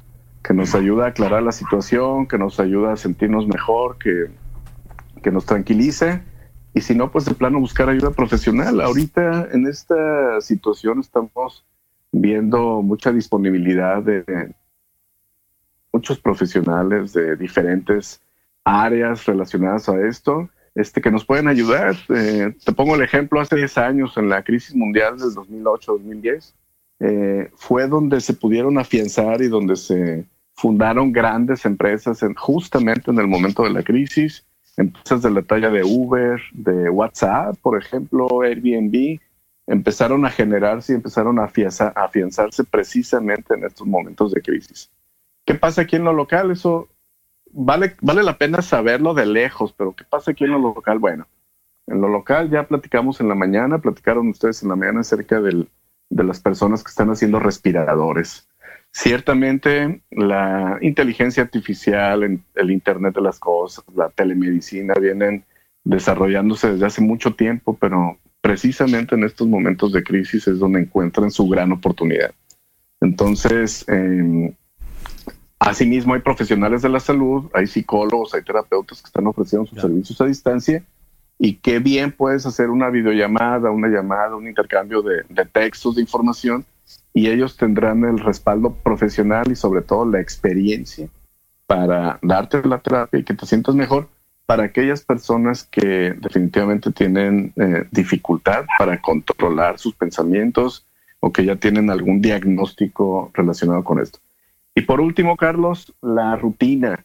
que 0.45 0.53
nos 0.53 0.75
ayuda 0.75 1.07
a 1.07 1.09
aclarar 1.09 1.43
la 1.43 1.53
situación, 1.53 2.27
que 2.27 2.37
nos 2.37 2.61
ayuda 2.61 2.93
a 2.93 2.97
sentirnos 2.97 3.49
mejor, 3.49 3.97
que, 3.97 4.27
que 5.23 5.31
nos 5.31 5.47
tranquilice. 5.47 6.23
Y 6.75 6.83
si 6.83 6.95
no, 6.95 7.11
pues 7.11 7.25
de 7.25 7.35
plano 7.35 7.59
buscar 7.59 7.89
ayuda 7.89 8.11
profesional. 8.11 8.83
Ahorita 8.83 9.49
en 9.53 9.67
esta 9.67 10.41
situación 10.43 11.01
estamos 11.01 11.65
viendo 12.13 12.83
mucha 12.83 13.11
disponibilidad 13.11 14.03
de 14.03 14.55
muchos 15.93 16.21
profesionales 16.21 17.15
de 17.15 17.37
diferentes 17.37 18.21
áreas 18.65 19.25
relacionadas 19.25 19.89
a 19.89 20.07
esto, 20.07 20.51
este, 20.75 21.01
que 21.01 21.11
nos 21.11 21.25
pueden 21.25 21.49
ayudar. 21.49 21.97
Eh, 22.11 22.55
te 22.63 22.73
pongo 22.73 22.97
el 22.97 23.03
ejemplo, 23.03 23.41
hace 23.41 23.57
10 23.57 23.79
años, 23.79 24.17
en 24.19 24.29
la 24.29 24.43
crisis 24.43 24.75
mundial 24.75 25.17
del 25.19 25.31
2008-2010, 25.31 26.53
eh, 27.01 27.51
fue 27.55 27.89
donde 27.89 28.21
se 28.21 28.35
pudieron 28.35 28.77
afianzar 28.79 29.41
y 29.41 29.49
donde 29.49 29.77
se 29.77 30.27
fundaron 30.55 31.13
grandes 31.13 31.65
empresas 31.65 32.23
en, 32.23 32.35
justamente 32.35 33.11
en 33.11 33.19
el 33.19 33.27
momento 33.27 33.65
de 33.65 33.71
la 33.71 33.83
crisis, 33.83 34.45
empresas 34.77 35.23
de 35.23 35.31
la 35.31 35.43
talla 35.43 35.71
de 35.71 35.85
Uber, 35.85 36.41
de 36.53 36.89
WhatsApp, 36.91 37.57
por 37.61 37.81
ejemplo, 37.81 38.43
Airbnb, 38.43 39.21
empezaron 39.67 40.25
a 40.27 40.31
generarse 40.31 40.93
y 40.93 40.97
empezaron 40.97 41.39
a, 41.39 41.51
afianzarse 41.95 42.65
precisamente 42.65 43.55
en 43.55 43.65
estos 43.65 43.87
momentos 43.87 44.33
de 44.33 44.43
crisis. 44.43 44.91
¿Qué 45.45 45.55
pasa 45.55 45.83
aquí 45.83 45.97
en 45.97 46.05
lo 46.05 46.13
local? 46.13 46.51
Eso 46.51 46.89
vale, 47.53 47.97
vale 48.01 48.23
la 48.23 48.39
pena 48.39 48.63
saberlo 48.63 49.15
de 49.15 49.27
lejos, 49.27 49.73
pero 49.77 49.93
¿qué 49.93 50.05
pasa 50.05 50.33
aquí 50.33 50.45
en 50.45 50.53
lo 50.53 50.59
local? 50.59 50.99
Bueno, 50.99 51.27
en 51.87 52.01
lo 52.01 52.09
local 52.09 52.51
ya 52.51 52.67
platicamos 52.67 53.21
en 53.21 53.29
la 53.29 53.35
mañana, 53.35 53.79
platicaron 53.79 54.29
ustedes 54.29 54.63
en 54.63 54.69
la 54.69 54.77
mañana 54.77 55.01
acerca 55.01 55.41
del, 55.41 55.69
de 56.11 56.25
las 56.25 56.41
personas 56.41 56.83
que 56.83 56.91
están 56.91 57.11
haciendo 57.11 57.41
respiradores. 57.41 58.49
Ciertamente 58.97 60.03
la 60.13 60.79
inteligencia 60.81 61.43
artificial, 61.43 62.41
el 62.55 62.71
Internet 62.71 63.17
de 63.17 63.23
las 63.23 63.41
Cosas, 63.41 63.85
la 63.93 64.09
telemedicina 64.09 64.95
vienen 64.95 65.45
desarrollándose 65.83 66.71
desde 66.71 66.87
hace 66.87 67.03
mucho 67.03 67.35
tiempo, 67.35 67.77
pero 67.77 68.17
precisamente 68.41 69.17
en 69.17 69.25
estos 69.25 69.49
momentos 69.49 69.93
de 69.93 70.05
crisis 70.05 70.47
es 70.47 70.61
donde 70.61 70.83
encuentran 70.83 71.33
su 71.33 71.49
gran 71.49 71.73
oportunidad. 71.73 72.33
Entonces, 73.01 73.85
eh, 73.89 74.55
asimismo 75.59 76.15
hay 76.15 76.21
profesionales 76.21 76.81
de 76.81 76.91
la 76.91 77.01
salud, 77.01 77.51
hay 77.53 77.67
psicólogos, 77.67 78.33
hay 78.33 78.45
terapeutas 78.45 79.03
que 79.03 79.09
están 79.09 79.27
ofreciendo 79.27 79.67
sus 79.67 79.81
servicios 79.81 80.21
a 80.21 80.27
distancia 80.27 80.85
y 81.37 81.57
qué 81.57 81.81
bien 81.81 82.13
puedes 82.13 82.47
hacer 82.47 82.71
una 82.71 82.91
videollamada, 82.91 83.73
una 83.73 83.89
llamada, 83.89 84.37
un 84.37 84.47
intercambio 84.47 85.03
de, 85.03 85.25
de 85.29 85.45
textos, 85.47 85.97
de 85.97 86.03
información 86.03 86.65
y 87.15 87.31
ellos 87.31 87.57
tendrán 87.57 88.05
el 88.05 88.19
respaldo 88.19 88.75
profesional 88.75 89.51
y 89.51 89.55
sobre 89.55 89.83
todo 89.83 90.05
la 90.05 90.21
experiencia 90.21 91.09
para 91.67 92.19
darte 92.21 92.63
la 92.67 92.81
terapia 92.81 93.21
y 93.21 93.25
que 93.25 93.35
te 93.35 93.47
sientas 93.47 93.77
mejor 93.77 94.09
para 94.47 94.65
aquellas 94.65 95.03
personas 95.03 95.65
que 95.65 96.15
definitivamente 96.21 96.91
tienen 96.93 97.53
eh, 97.57 97.87
dificultad 97.91 98.67
para 98.79 99.01
controlar 99.01 99.79
sus 99.79 99.95
pensamientos 99.95 100.85
o 101.21 101.33
que 101.33 101.45
ya 101.45 101.57
tienen 101.57 101.89
algún 101.89 102.21
diagnóstico 102.21 103.31
relacionado 103.33 103.83
con 103.85 104.01
esto. 104.01 104.19
Y 104.75 104.83
por 104.83 105.01
último, 105.01 105.37
Carlos, 105.37 105.95
la 106.03 106.37
rutina. 106.37 107.05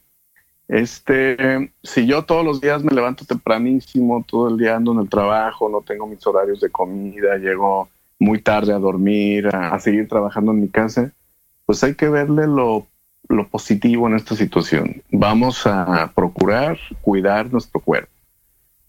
Este, 0.67 1.71
si 1.81 2.05
yo 2.05 2.25
todos 2.25 2.43
los 2.43 2.59
días 2.59 2.83
me 2.83 2.91
levanto 2.91 3.25
tempranísimo, 3.25 4.25
todo 4.27 4.49
el 4.49 4.57
día 4.57 4.75
ando 4.75 4.91
en 4.91 4.99
el 4.99 5.09
trabajo, 5.09 5.69
no 5.69 5.81
tengo 5.81 6.07
mis 6.07 6.25
horarios 6.27 6.59
de 6.59 6.69
comida, 6.69 7.37
llego 7.37 7.89
muy 8.19 8.41
tarde 8.41 8.73
a 8.73 8.79
dormir, 8.79 9.47
a 9.47 9.79
seguir 9.79 10.07
trabajando 10.07 10.51
en 10.51 10.61
mi 10.61 10.67
casa, 10.67 11.13
pues 11.65 11.83
hay 11.83 11.95
que 11.95 12.09
verle 12.09 12.45
lo 12.47 12.85
positivo 13.49 14.07
en 14.07 14.15
esta 14.15 14.35
situación. 14.35 15.01
Vamos 15.09 15.65
a 15.65 16.11
procurar 16.13 16.77
cuidar 17.01 17.51
nuestro 17.51 17.79
cuerpo. 17.79 18.11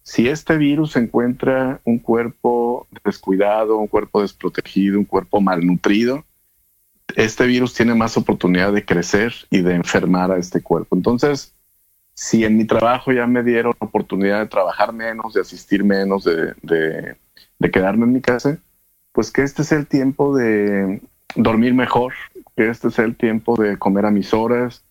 Si 0.03 0.29
este 0.29 0.57
virus 0.57 0.97
encuentra 0.97 1.81
un 1.85 1.99
cuerpo 1.99 2.89
descuidado, 3.05 3.77
un 3.79 3.87
cuerpo 3.87 4.23
desprotegido, 4.23 4.99
un 4.99 5.05
cuerpo 5.05 5.41
malnutrido, 5.41 6.25
este 7.17 7.47
virus 7.47 7.75
tiene 7.75 7.95
más 7.95 8.17
oportunidad 8.17 8.73
de 8.73 8.85
crecer 8.85 9.33
y 9.51 9.61
de 9.63 9.75
enfermar 9.75 10.33
a 10.33 10.39
este 10.39 10.63
cuerpo. 10.63 10.97
Entonces, 10.97 11.55
si 12.15 12.45
en 12.45 12.57
mi 12.57 12.65
trabajo 12.65 13.13
ya 13.13 13.27
me 13.27 13.43
dieron 13.43 13.75
oportunidad 13.79 14.41
de 14.41 14.47
trabajar 14.47 14.93
menos, 14.93 15.35
de 15.35 15.43
asistir 15.43 15.85
menos, 15.85 16.25
de 16.25 17.17
quedarme 17.73 18.07
en 18.07 18.13
mi 18.13 18.21
casa, 18.21 18.59
pues 19.13 19.31
que 19.31 19.43
este 19.43 19.65
sea 19.65 19.79
el 19.79 19.87
tiempo 19.87 20.37
de 20.37 21.01
dormir 21.35 21.75
mejor, 21.75 22.13
que 22.57 22.69
este 22.69 22.91
sea 22.91 23.05
el 23.05 23.17
tiempo 23.17 23.57
de 23.57 23.79
comer 23.79 24.07
a 24.07 24.11
mis 24.11 24.33
horas. 24.35 24.85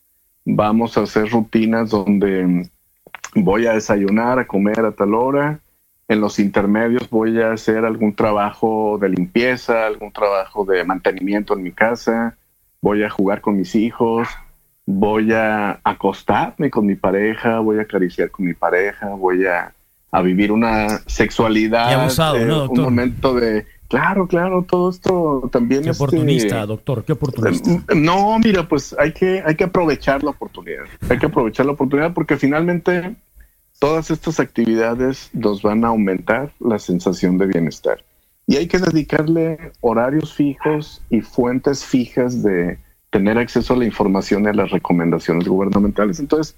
Vamos 0.46 0.98
a 0.98 1.02
hacer 1.02 1.30
rutinas 1.30 1.90
donde 1.90 2.70
voy 3.36 3.68
a 3.68 3.74
desayunar, 3.74 4.40
a 4.40 4.48
comer 4.48 4.80
a 4.82 4.92
tal 4.92 5.14
hora. 5.14 5.60
En 6.08 6.22
los 6.22 6.40
intermedios 6.40 7.10
voy 7.10 7.40
a 7.40 7.52
hacer 7.52 7.86
algún 7.86 8.16
trabajo 8.16 8.98
de 9.00 9.10
limpieza, 9.10 9.86
algún 9.86 10.12
trabajo 10.12 10.66
de 10.66 10.84
mantenimiento 10.84 11.56
en 11.56 11.64
mi 11.64 11.72
casa. 11.72 12.36
Voy 12.82 13.04
a 13.04 13.10
jugar 13.10 13.42
con 13.42 13.58
mis 13.58 13.76
hijos. 13.76 14.28
Voy 14.92 15.32
a 15.34 15.80
acostarme 15.84 16.72
con 16.72 16.88
mi 16.88 16.96
pareja, 16.96 17.60
voy 17.60 17.78
a 17.78 17.84
acariciar 17.84 18.32
con 18.32 18.48
mi 18.48 18.56
pareja, 18.56 19.10
voy 19.10 19.46
a, 19.46 19.72
vivir 20.24 20.52
una 20.52 20.98
sexualidad, 21.06 22.10
eh, 22.36 22.68
un 22.68 22.82
momento 22.82 23.36
de 23.36 23.68
Claro, 23.90 24.28
claro, 24.28 24.64
todo 24.70 24.92
esto 24.92 25.50
también 25.52 25.82
Qué 25.82 25.90
oportunista, 25.90 26.64
doctor, 26.68 27.04
qué 27.04 27.14
oportunista. 27.14 27.72
Mm, 27.72 28.04
no, 28.04 28.38
mira, 28.38 28.68
pues 28.68 28.96
hay 28.98 29.12
que, 29.14 29.42
hay 29.44 29.56
que 29.56 29.64
aprovechar 29.64 30.24
la 30.24 30.30
oportunidad. 30.30 30.84
Hay 31.10 31.18
que 31.18 31.26
aprovechar 31.26 31.66
la 31.66 31.72
oportunidad 31.72 32.14
porque 32.14 32.38
finalmente 32.38 33.16
todas 33.80 34.12
estas 34.12 34.40
actividades 34.40 35.32
nos 35.34 35.64
van 35.64 35.84
a 35.84 35.88
aumentar 35.88 36.54
la 36.60 36.78
sensación 36.78 37.40
de 37.40 37.48
bienestar. 37.48 38.04
Y 38.46 38.58
hay 38.58 38.68
que 38.68 38.78
dedicarle 38.78 39.72
horarios 39.82 40.36
fijos 40.36 41.02
y 41.10 41.22
fuentes 41.22 41.84
fijas 41.84 42.44
de 42.44 42.78
tener 43.10 43.40
acceso 43.40 43.74
a 43.74 43.78
la 43.78 43.86
información 43.86 44.44
y 44.44 44.50
a 44.50 44.54
las 44.54 44.70
recomendaciones 44.70 45.48
gubernamentales. 45.48 46.20
Entonces, 46.20 46.56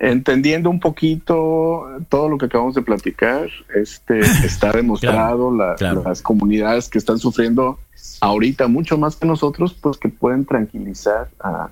entendiendo 0.00 0.70
un 0.70 0.80
poquito 0.80 1.86
todo 2.08 2.28
lo 2.28 2.38
que 2.38 2.46
acabamos 2.46 2.74
de 2.74 2.82
platicar, 2.82 3.48
este 3.74 4.20
está 4.44 4.72
demostrado 4.72 5.50
las 5.52 6.22
comunidades 6.22 6.88
que 6.88 6.98
están 6.98 7.18
sufriendo 7.18 7.78
ahorita 8.20 8.68
mucho 8.68 8.98
más 8.98 9.16
que 9.16 9.26
nosotros, 9.26 9.74
pues 9.74 9.98
que 9.98 10.08
pueden 10.08 10.44
tranquilizar 10.44 11.28
a, 11.40 11.70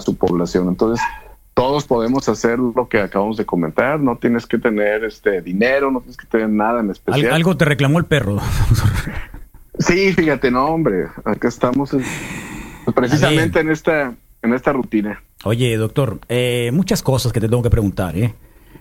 su 0.00 0.16
población. 0.16 0.66
Entonces, 0.66 1.04
todos 1.54 1.84
podemos 1.84 2.28
hacer 2.28 2.58
lo 2.58 2.88
que 2.88 2.98
acabamos 2.98 3.36
de 3.36 3.46
comentar, 3.46 4.00
no 4.00 4.16
tienes 4.16 4.44
que 4.44 4.58
tener 4.58 5.04
este 5.04 5.40
dinero, 5.40 5.92
no 5.92 6.00
tienes 6.00 6.16
que 6.16 6.26
tener 6.26 6.48
nada 6.48 6.80
en 6.80 6.90
especial. 6.90 7.32
Algo 7.32 7.56
te 7.56 7.64
reclamó 7.64 8.00
el 8.00 8.06
perro. 8.06 8.40
sí, 9.78 10.12
fíjate, 10.14 10.50
no, 10.50 10.66
hombre, 10.66 11.06
acá 11.24 11.46
estamos 11.46 11.96
precisamente 12.92 13.60
en 13.60 13.70
esta 13.70 14.14
en 14.42 14.52
esta 14.52 14.72
rutina. 14.72 15.22
Oye, 15.44 15.76
doctor, 15.76 16.20
eh, 16.28 16.70
muchas 16.72 17.02
cosas 17.02 17.32
que 17.32 17.40
te 17.40 17.48
tengo 17.48 17.62
que 17.62 17.70
preguntar, 17.70 18.16
¿eh? 18.16 18.34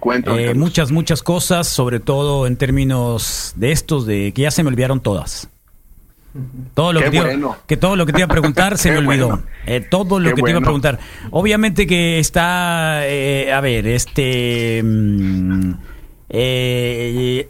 eh 0.05 0.53
muchas, 0.55 0.91
muchas 0.91 1.21
cosas, 1.21 1.67
sobre 1.67 1.99
todo 1.99 2.47
en 2.47 2.55
términos 2.55 3.53
de 3.57 3.71
estos, 3.71 4.05
de 4.05 4.31
que 4.33 4.43
ya 4.43 4.51
se 4.51 4.63
me 4.63 4.69
olvidaron 4.69 5.01
todas. 5.01 5.49
Todo 6.73 6.93
lo 6.93 7.01
que, 7.01 7.11
te 7.11 7.17
iba, 7.17 7.57
que 7.67 7.77
todo 7.77 7.95
lo 7.95 8.05
que 8.05 8.13
te 8.13 8.19
iba 8.19 8.25
a 8.25 8.29
preguntar 8.29 8.77
se 8.77 8.91
me 8.93 8.97
olvidó. 8.99 9.43
Eh, 9.65 9.81
todo 9.81 10.19
lo 10.19 10.33
que 10.33 10.41
te 10.41 10.49
iba 10.49 10.59
a 10.59 10.63
preguntar. 10.63 10.99
Obviamente 11.31 11.85
que 11.85 12.19
está, 12.19 12.99
a 12.99 13.61
ver, 13.61 13.87
este... 13.87 14.81
Mm, 14.83 15.73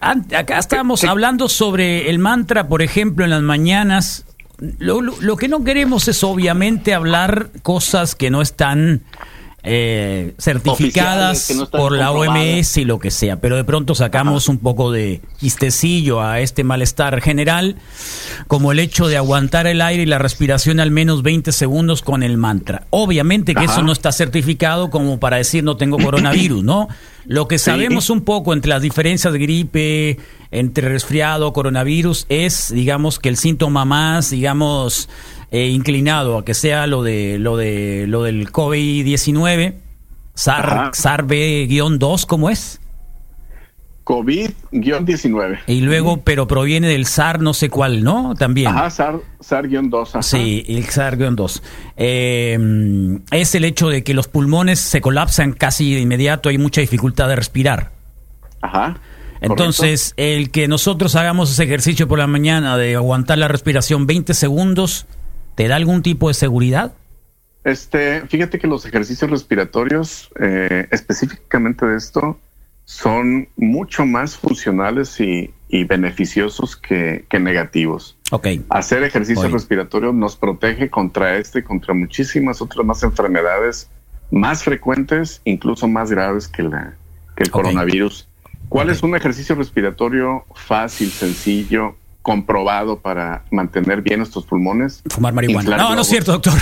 acá 0.01 0.57
estábamos 0.57 1.03
hablando 1.03 1.47
sobre 1.47 2.09
el 2.09 2.19
mantra, 2.19 2.67
por 2.67 2.81
ejemplo, 2.81 3.23
en 3.23 3.29
las 3.29 3.41
mañanas 3.41 4.25
lo, 4.79 5.01
lo, 5.01 5.37
que 5.37 5.47
no 5.47 5.63
queremos 5.63 6.07
es 6.07 6.23
obviamente 6.23 6.93
hablar 6.93 7.49
cosas 7.63 8.15
que 8.15 8.29
no 8.29 8.41
están 8.41 9.01
eh, 9.65 10.33
certificadas 10.37 11.53
por 11.71 11.93
la 11.93 12.11
OMS 12.11 12.77
y 12.77 12.83
lo 12.83 12.99
que 12.99 13.11
sea, 13.11 13.39
pero 13.39 13.55
de 13.55 13.63
pronto 13.63 13.95
sacamos 13.95 14.49
un 14.49 14.57
poco 14.57 14.91
de 14.91 15.21
quistecillo 15.39 16.21
a 16.21 16.41
este 16.41 16.65
malestar 16.65 17.21
general, 17.21 17.77
como 18.47 18.73
el 18.73 18.79
hecho 18.79 19.07
de 19.07 19.15
aguantar 19.15 19.67
el 19.67 19.81
aire 19.81 20.03
y 20.03 20.05
la 20.05 20.19
respiración 20.19 20.81
al 20.81 20.91
menos 20.91 21.23
20 21.23 21.53
segundos 21.53 22.01
con 22.01 22.23
el 22.23 22.37
mantra. 22.37 22.87
Obviamente 22.89 23.55
que 23.55 23.63
eso 23.63 23.81
no 23.83 23.93
está 23.93 24.11
certificado 24.11 24.89
como 24.89 25.19
para 25.19 25.37
decir 25.37 25.63
no 25.63 25.77
tengo 25.77 25.97
coronavirus, 25.97 26.63
¿no? 26.63 26.89
Lo 27.25 27.47
que 27.47 27.57
sabemos 27.57 28.09
un 28.09 28.21
poco 28.21 28.51
entre 28.51 28.69
las 28.69 28.81
diferencias 28.81 29.31
de 29.31 29.39
gripe, 29.39 30.19
entre 30.51 30.89
resfriado, 30.89 31.53
coronavirus, 31.53 32.25
es, 32.27 32.71
digamos, 32.73 33.17
que 33.17 33.29
el 33.29 33.37
síntoma 33.37 33.85
más, 33.85 34.29
digamos, 34.29 35.07
eh, 35.53 35.67
inclinado 35.67 36.39
a 36.39 36.43
que 36.43 36.55
sea 36.55 36.87
lo 36.87 37.03
de 37.03 37.37
lo 37.37 37.55
de 37.57 38.05
lo 38.07 38.23
del 38.23 38.51
COVID-19, 38.51 39.75
SAR, 40.33 40.91
SARS-B-2, 40.93 42.25
¿cómo 42.25 42.49
es? 42.49 42.81
COVID-19. 44.03 45.59
Y 45.67 45.81
luego, 45.81 46.21
pero 46.23 46.47
proviene 46.47 46.87
del 46.87 47.05
SAR 47.05 47.39
no 47.39 47.53
sé 47.53 47.69
cuál, 47.69 48.03
¿no? 48.03 48.33
También. 48.33 48.69
Ajá, 48.69 48.89
SAR, 48.89 49.19
SAR-2. 49.39 50.23
Sí, 50.23 50.65
el 50.67 50.87
SAR-2. 50.87 51.61
Eh, 51.97 53.19
es 53.29 53.53
el 53.53 53.63
hecho 53.63 53.89
de 53.89 54.03
que 54.03 54.15
los 54.15 54.27
pulmones 54.27 54.79
se 54.79 55.01
colapsan 55.01 55.53
casi 55.53 55.93
de 55.93 56.01
inmediato, 56.01 56.49
hay 56.49 56.57
mucha 56.57 56.81
dificultad 56.81 57.29
de 57.29 57.35
respirar. 57.35 57.91
Ajá. 58.61 58.97
Entonces, 59.39 60.15
el 60.17 60.49
que 60.49 60.67
nosotros 60.67 61.15
hagamos 61.15 61.51
ese 61.51 61.63
ejercicio 61.63 62.07
por 62.07 62.17
la 62.17 62.27
mañana 62.27 62.75
de 62.75 62.95
aguantar 62.95 63.37
la 63.37 63.47
respiración 63.47 64.07
20 64.07 64.33
segundos, 64.33 65.05
¿Te 65.55 65.67
da 65.67 65.75
algún 65.75 66.01
tipo 66.01 66.27
de 66.27 66.33
seguridad? 66.33 66.93
Este, 67.63 68.21
fíjate 68.27 68.59
que 68.59 68.67
los 68.67 68.85
ejercicios 68.85 69.29
respiratorios, 69.29 70.29
eh, 70.39 70.87
específicamente 70.91 71.85
de 71.85 71.97
esto, 71.97 72.37
son 72.85 73.47
mucho 73.55 74.05
más 74.05 74.37
funcionales 74.37 75.19
y, 75.19 75.53
beneficiosos 75.85 76.75
que, 76.75 77.25
negativos. 77.39 78.15
Ok. 78.31 78.47
Hacer 78.69 79.03
ejercicio 79.03 79.47
respiratorio 79.47 80.13
nos 80.13 80.35
protege 80.35 80.89
contra 80.89 81.37
este 81.37 81.59
y 81.59 81.63
contra 81.63 81.95
muchísimas 81.95 82.61
otras 82.61 82.85
más 82.85 83.01
enfermedades 83.01 83.89
más 84.33 84.63
frecuentes, 84.63 85.41
incluso 85.45 85.87
más 85.87 86.09
graves 86.11 86.47
que, 86.47 86.63
la, 86.63 86.95
que 87.35 87.43
el 87.43 87.51
coronavirus. 87.51 88.27
¿Cuál 88.67 88.89
es 88.89 89.03
un 89.03 89.15
ejercicio 89.15 89.55
respiratorio 89.55 90.45
fácil, 90.55 91.11
sencillo, 91.11 91.95
comprobado 92.23 92.99
para 92.99 93.43
mantener 93.51 94.01
bien 94.01 94.17
nuestros 94.19 94.45
pulmones? 94.47 95.03
Fumar 95.09 95.33
marihuana. 95.33 95.77
No, 95.77 95.93
no 95.93 96.01
es 96.01 96.07
cierto, 96.07 96.31
doctor. 96.31 96.53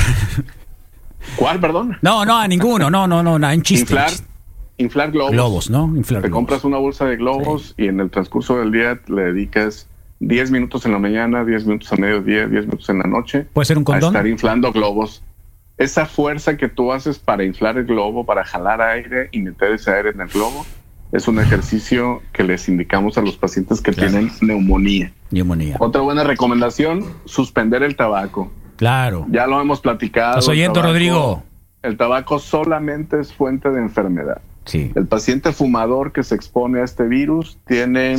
¿Cuál, 1.36 1.60
perdón? 1.60 1.98
No, 2.02 2.26
no, 2.26 2.38
a 2.38 2.48
ninguno. 2.48 2.90
No, 2.90 3.08
no, 3.08 3.24
no, 3.24 3.40
nada, 3.40 3.54
en 3.54 3.62
chiste. 3.62 3.84
inflar, 3.84 4.10
en 4.10 4.16
chiste. 4.16 4.28
inflar 4.78 5.12
globos. 5.12 5.32
Globos, 5.32 5.70
¿no? 5.70 5.86
Inflar 5.96 6.22
Te 6.22 6.28
globos. 6.28 6.40
compras 6.40 6.64
una 6.66 6.78
bolsa 6.78 7.06
de 7.06 7.16
globos 7.16 7.74
y 7.78 7.88
en 7.88 8.00
el 8.00 8.10
transcurso 8.10 8.58
del 8.58 8.72
día 8.72 9.00
le 9.08 9.22
dedicas 9.24 9.88
10 10.20 10.52
minutos 10.52 10.86
en 10.86 10.92
la 10.92 11.00
mañana, 11.00 11.46
10 11.46 11.66
minutos 11.66 11.92
a 11.94 11.96
mediodía, 11.96 12.48
10 12.48 12.66
minutos 12.66 12.90
en 12.90 13.00
la 13.00 13.06
noche 13.06 13.48
¿Puede 13.54 13.66
ser 13.66 13.78
un 13.78 13.84
a 13.84 13.86
condón? 13.86 14.10
estar 14.16 14.28
inflando 14.28 14.72
globos. 14.72 15.24
Esa 15.78 16.06
fuerza 16.06 16.58
que 16.58 16.68
tú 16.70 16.92
haces 16.92 17.18
para 17.18 17.44
inflar 17.44 17.78
el 17.78 17.86
globo, 17.86 18.26
para 18.26 18.44
jalar 18.44 18.82
aire 18.82 19.30
y 19.32 19.40
meter 19.40 19.72
ese 19.72 19.92
aire 19.92 20.10
en 20.10 20.22
el 20.22 20.28
globo, 20.28 20.66
es 21.12 21.28
un 21.28 21.40
ejercicio 21.40 22.22
que 22.32 22.44
les 22.44 22.68
indicamos 22.70 23.18
a 23.18 23.22
los 23.22 23.38
pacientes 23.38 23.82
que 23.82 23.92
Claro. 23.92 24.12
tienen 24.12 24.32
neumonía. 24.42 25.12
Neumonía. 25.32 25.78
Otra 25.80 26.02
buena 26.02 26.24
recomendación, 26.24 27.06
suspender 27.26 27.84
el 27.84 27.96
tabaco. 27.96 28.52
Claro. 28.78 29.26
Ya 29.30 29.46
lo 29.48 29.60
hemos 29.62 29.82
platicado. 29.82 30.32
¿Estás 30.32 30.48
oyendo, 30.48 30.80
tabaco- 30.80 30.88
Rodrigo? 30.88 31.44
El 31.84 31.98
tabaco 31.98 32.40
solamente 32.40 33.20
es 33.20 33.34
fuente 33.34 33.70
de 33.70 33.80
enfermedad. 33.80 34.42
Sí. 34.66 34.92
El 34.96 35.08
paciente 35.08 35.52
fumador 35.52 36.12
que 36.12 36.24
se 36.24 36.36
expone 36.36 36.82
a 36.82 36.84
este 36.84 37.04
virus 37.08 37.58
tiene 37.68 38.18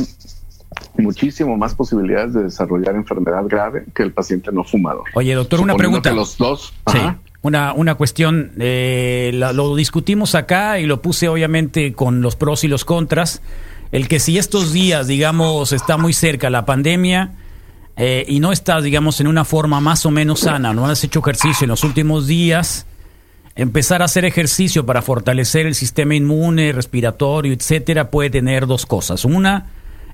muchísimo 0.97 1.57
más 1.57 1.73
posibilidades 1.75 2.33
de 2.33 2.43
desarrollar 2.43 2.95
enfermedad 2.95 3.43
grave 3.47 3.85
que 3.93 4.03
el 4.03 4.11
paciente 4.11 4.51
no 4.51 4.63
fumador. 4.63 5.03
Oye, 5.13 5.33
doctor, 5.35 5.61
una 5.61 5.75
pregunta. 5.75 6.09
que 6.09 6.15
los 6.15 6.37
dos. 6.37 6.73
Sí. 6.91 6.97
Ajá. 6.97 7.19
Una, 7.43 7.73
una 7.73 7.95
cuestión, 7.95 8.53
eh, 8.57 9.31
la- 9.33 9.51
lo 9.53 9.75
discutimos 9.75 10.33
acá 10.33 10.79
y 10.79 10.85
lo 10.85 11.01
puse 11.01 11.27
obviamente 11.27 11.93
con 11.93 12.21
los 12.21 12.35
pros 12.35 12.63
y 12.63 12.67
los 12.67 12.85
contras. 12.85 13.41
El 13.91 14.07
que 14.07 14.19
si 14.19 14.37
estos 14.37 14.73
días, 14.73 15.05
digamos, 15.07 15.71
está 15.73 15.97
muy 15.97 16.13
cerca 16.13 16.49
la 16.49 16.65
pandemia 16.65 17.33
eh, 17.97 18.25
y 18.27 18.39
no 18.39 18.51
estás, 18.53 18.83
digamos, 18.83 19.19
en 19.19 19.27
una 19.27 19.45
forma 19.45 19.79
más 19.81 20.05
o 20.05 20.09
menos 20.11 20.39
sana, 20.39 20.73
no 20.73 20.87
has 20.87 21.03
hecho 21.03 21.19
ejercicio 21.19 21.65
en 21.65 21.69
los 21.69 21.83
últimos 21.83 22.25
días, 22.27 22.87
empezar 23.55 24.01
a 24.01 24.05
hacer 24.05 24.25
ejercicio 24.25 24.85
para 24.85 25.01
fortalecer 25.03 25.67
el 25.67 25.75
sistema 25.75 26.15
inmune, 26.15 26.71
respiratorio, 26.71 27.53
etcétera, 27.53 28.09
puede 28.09 28.29
tener 28.31 28.65
dos 28.65 28.85
cosas. 28.87 29.25
Una, 29.25 29.67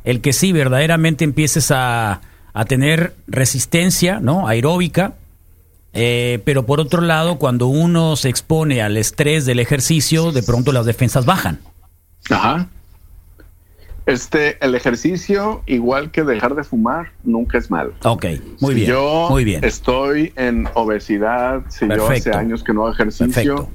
el 0.03 0.19
que 0.19 0.33
sí 0.33 0.51
verdaderamente 0.51 1.23
empieces 1.23 1.71
a, 1.71 2.19
a 2.53 2.65
tener 2.65 3.13
resistencia, 3.27 4.19
¿no? 4.19 4.47
Aeróbica. 4.47 5.13
Eh, 5.93 6.39
pero 6.45 6.65
por 6.65 6.79
otro 6.79 7.01
lado, 7.01 7.37
cuando 7.37 7.67
uno 7.67 8.15
se 8.15 8.29
expone 8.29 8.81
al 8.81 8.95
estrés 8.97 9.45
del 9.45 9.59
ejercicio, 9.59 10.31
de 10.31 10.43
pronto 10.43 10.71
las 10.71 10.85
defensas 10.85 11.25
bajan. 11.25 11.59
Ajá. 12.29 12.67
Este, 14.05 14.57
el 14.65 14.73
ejercicio, 14.73 15.61
igual 15.67 16.09
que 16.09 16.23
dejar 16.23 16.55
de 16.55 16.63
fumar, 16.63 17.11
nunca 17.23 17.59
es 17.59 17.69
malo. 17.69 17.93
Ok, 18.03 18.25
muy 18.59 18.73
Si 18.73 18.79
bien. 18.81 18.87
yo 18.91 19.27
muy 19.29 19.43
bien. 19.43 19.63
estoy 19.63 20.33
en 20.35 20.67
obesidad, 20.73 21.61
si 21.69 21.87
yo 21.87 22.07
hace 22.09 22.31
años 22.31 22.63
que 22.63 22.73
no 22.73 22.81
hago 22.87 22.93
ejercicio, 22.93 23.27
Perfecto. 23.55 23.69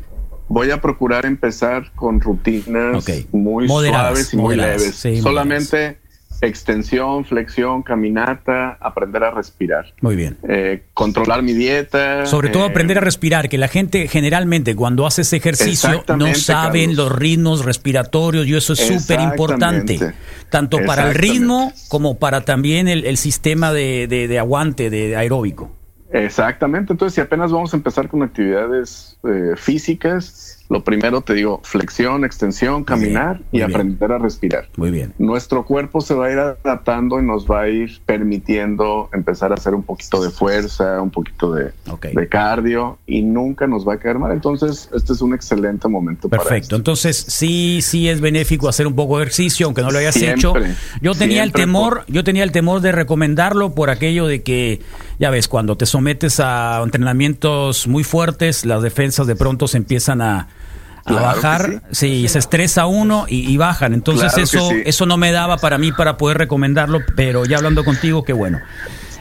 voy 0.49 0.71
a 0.73 0.81
procurar 0.81 1.25
empezar 1.25 1.93
con 1.95 2.21
rutinas 2.21 3.05
muy 3.31 3.69
Moderadas, 3.69 4.09
suaves 4.11 4.35
y 4.35 4.37
muy 4.37 4.57
leves. 4.57 4.95
sí, 4.97 5.21
Solamente 5.21 5.99
extensión, 6.47 7.25
flexión, 7.25 7.83
caminata, 7.83 8.77
aprender 8.81 9.25
a 9.25 9.31
respirar. 9.31 9.87
Muy 10.01 10.17
bien. 10.17 10.37
Eh, 10.49 10.85
controlar 10.95 11.43
mi 11.43 11.53
dieta. 11.53 12.27
Sobre 12.27 12.49
todo 12.51 12.65
eh, 12.65 12.71
aprender 12.71 12.99
a 12.99 13.01
respirar, 13.01 13.49
que 13.49 13.59
la 13.59 13.69
gente 13.69 14.09
generalmente 14.09 14.75
cuando 14.77 15.07
hace 15.07 15.23
ese 15.23 15.37
ejercicio 15.37 16.05
no 16.17 16.35
saben 16.35 16.91
Carlos. 16.91 16.97
los 17.11 17.19
ritmos 17.19 17.65
respiratorios 17.65 18.47
y 18.47 18.55
eso 18.55 18.73
es 18.75 18.81
súper 18.81 19.21
importante, 19.21 20.15
tanto 20.51 20.79
para 20.87 21.09
el 21.09 21.15
ritmo 21.15 21.73
como 21.89 22.19
para 22.19 22.43
también 22.45 22.89
el, 22.89 23.05
el 23.05 23.17
sistema 23.17 23.73
de, 23.73 24.07
de- 24.09 24.29
de 24.29 24.39
aguante, 24.39 24.91
de 24.91 25.17
aeróbico. 25.17 25.71
Exactamente. 26.13 26.93
Entonces, 26.93 27.15
si 27.15 27.21
apenas 27.21 27.51
vamos 27.51 27.75
a 27.75 27.77
empezar 27.77 28.09
con 28.09 28.23
actividades 28.23 29.19
eh, 29.29 29.55
físicas, 29.57 30.64
lo 30.75 30.83
primero 30.83 31.21
te 31.21 31.35
digo, 31.35 31.61
flexión, 31.63 32.25
extensión, 32.25 32.83
caminar 32.83 33.41
y 33.53 33.59
bien. 33.59 33.71
aprender 33.71 34.11
a 34.11 34.19
respirar. 34.19 34.67
Muy 34.77 34.91
bien. 34.91 35.15
Nuestro 35.19 35.65
cuerpo 35.65 36.01
se 36.01 36.15
va 36.15 36.27
a 36.27 36.33
ir 36.33 36.39
adaptando 36.41 37.21
y 37.21 37.23
nos 37.25 37.47
va 37.47 37.61
a 37.61 37.69
ir 37.69 38.01
permitiendo 38.05 39.09
empezar 39.13 39.53
a 39.53 39.55
hacer 39.55 39.73
un 39.73 39.85
poquito 39.85 40.21
de 40.21 40.31
fuerza, 40.31 41.01
un 41.01 41.11
poquito 41.11 41.53
de, 41.53 41.71
de 42.13 42.29
cardio 42.29 42.99
y 43.07 43.23
nunca 43.23 43.69
nos 43.69 43.87
va 43.87 43.95
a 43.95 43.99
caer 43.99 44.19
mal. 44.19 44.33
Entonces, 44.33 44.91
este 44.93 45.13
es 45.13 45.23
un 45.23 45.33
excelente 45.33 45.87
momento 45.87 46.29
para 46.29 46.43
Perfecto. 46.43 46.65
esto. 46.65 46.77
Entonces, 46.77 47.25
sí, 47.29 47.79
sí 47.81 48.09
es 48.09 48.21
benéfico 48.21 48.69
hacer 48.69 48.89
un 48.89 48.97
poco 48.97 49.19
de 49.19 49.27
ejercicio, 49.27 49.67
aunque 49.67 49.83
no 49.83 49.93
lo 49.93 49.99
hayas 50.01 50.17
Siempre, 50.17 50.41
hecho. 50.41 50.55
Yo 51.01 51.15
tenía 51.15 51.45
el 51.45 51.53
temor, 51.53 52.03
yo 52.09 52.25
tenía 52.25 52.43
el 52.43 52.51
temor 52.51 52.81
de 52.81 52.91
recomendarlo 52.91 53.77
por 53.77 53.91
aquello 53.91 54.27
de 54.27 54.43
que, 54.43 54.81
ya 55.21 55.31
ves, 55.31 55.47
cuando 55.47 55.77
te 55.77 55.87
sometes 55.87 56.41
a 56.41 56.81
entrenamientos 56.83 57.87
muy 57.87 58.03
fuertes, 58.03 58.65
las 58.65 58.83
defensas 58.83 59.29
de 59.29 59.37
pronto 59.37 59.69
se 59.69 59.77
empiezan 59.77 60.21
a, 60.21 60.49
a 61.05 61.09
Claro 61.11 61.27
bajar, 61.27 61.83
sí. 61.91 62.29
se 62.29 62.39
estresa 62.39 62.87
uno 62.87 63.27
y, 63.29 63.51
y 63.51 63.57
bajan. 63.57 63.93
Entonces 63.95 64.33
Claro 64.33 64.43
eso, 64.43 64.71
sí. 64.71 64.83
eso 64.87 65.07
no 65.07 65.17
me 65.17 65.33
daba 65.33 65.59
para 65.59 65.79
mí 65.79 65.93
para 65.93 66.17
poder 66.17 66.39
recomendarlo, 66.39 67.01
pero 67.17 67.45
ya 67.45 67.59
hablando 67.59 67.85
contigo, 67.85 68.25
qué 68.25 68.33
bueno. 68.33 68.61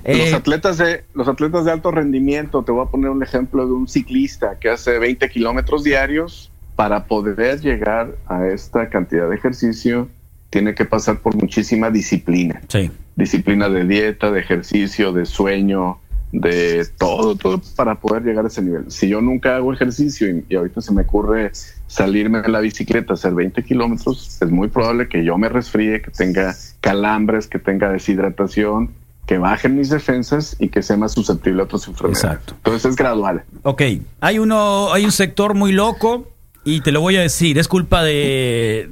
los 0.05 0.17
Eh, 0.17 0.33
atletas 0.33 0.77
de 0.77 1.03
los 1.13 1.27
atletas 1.27 1.65
de 1.65 1.71
alto 1.71 1.91
rendimiento, 1.91 2.63
te 2.63 2.71
voy 2.71 2.85
a 2.85 2.89
poner 2.89 3.09
un 3.09 3.23
ejemplo 3.23 3.65
de 3.65 3.73
un 3.73 3.87
ciclista 3.87 4.57
que 4.59 4.69
hace 4.69 4.99
20 4.99 5.29
kilómetros 5.29 5.83
diarios 5.83 6.51
para 6.75 7.05
poder 7.05 7.59
llegar 7.61 8.15
a 8.27 8.47
esta 8.47 8.89
cantidad 8.89 9.29
de 9.29 9.35
ejercicio 9.35 10.09
tiene 10.49 10.75
que 10.75 10.85
pasar 10.85 11.17
por 11.19 11.35
muchísima 11.35 11.89
disciplina, 11.89 12.61
sí, 12.67 12.91
disciplina 13.15 13.69
de 13.69 13.85
dieta, 13.85 14.29
de 14.31 14.39
ejercicio, 14.39 15.11
de 15.11 15.25
sueño, 15.25 15.99
de 16.33 16.85
todo, 16.97 17.35
todo 17.35 17.61
para 17.75 17.95
poder 17.95 18.23
llegar 18.23 18.43
a 18.43 18.47
ese 18.47 18.61
nivel. 18.61 18.91
Si 18.91 19.07
yo 19.07 19.21
nunca 19.21 19.55
hago 19.55 19.71
ejercicio 19.71 20.27
y, 20.27 20.43
y 20.49 20.55
ahorita 20.55 20.81
se 20.81 20.91
me 20.91 21.03
ocurre 21.03 21.51
salirme 21.87 22.41
de 22.41 22.49
la 22.49 22.59
bicicleta, 22.59 23.13
hacer 23.13 23.33
20 23.33 23.63
kilómetros, 23.63 24.41
es 24.41 24.49
muy 24.49 24.67
probable 24.67 25.07
que 25.07 25.23
yo 25.23 25.37
me 25.37 25.47
resfríe, 25.47 26.01
que 26.01 26.09
tenga 26.09 26.55
calambres, 26.81 27.47
que 27.47 27.59
tenga 27.59 27.89
deshidratación, 27.91 28.89
que 29.27 29.37
bajen 29.37 29.77
mis 29.77 29.89
defensas 29.89 30.55
y 30.59 30.69
que 30.69 30.81
sea 30.81 30.97
más 30.97 31.13
susceptible 31.13 31.61
a 31.61 31.65
otras 31.65 31.87
enfermedades. 31.87 32.23
Exacto. 32.23 32.55
Entonces 32.57 32.85
es 32.91 32.95
gradual. 32.95 33.43
Ok, 33.61 33.83
hay 34.19 34.39
uno, 34.39 34.91
hay 34.91 35.05
un 35.05 35.11
sector 35.11 35.53
muy 35.53 35.71
loco 35.71 36.31
y 36.65 36.81
te 36.81 36.91
lo 36.91 36.99
voy 36.99 37.15
a 37.17 37.21
decir, 37.21 37.59
es 37.59 37.67
culpa 37.67 38.03
de, 38.03 38.89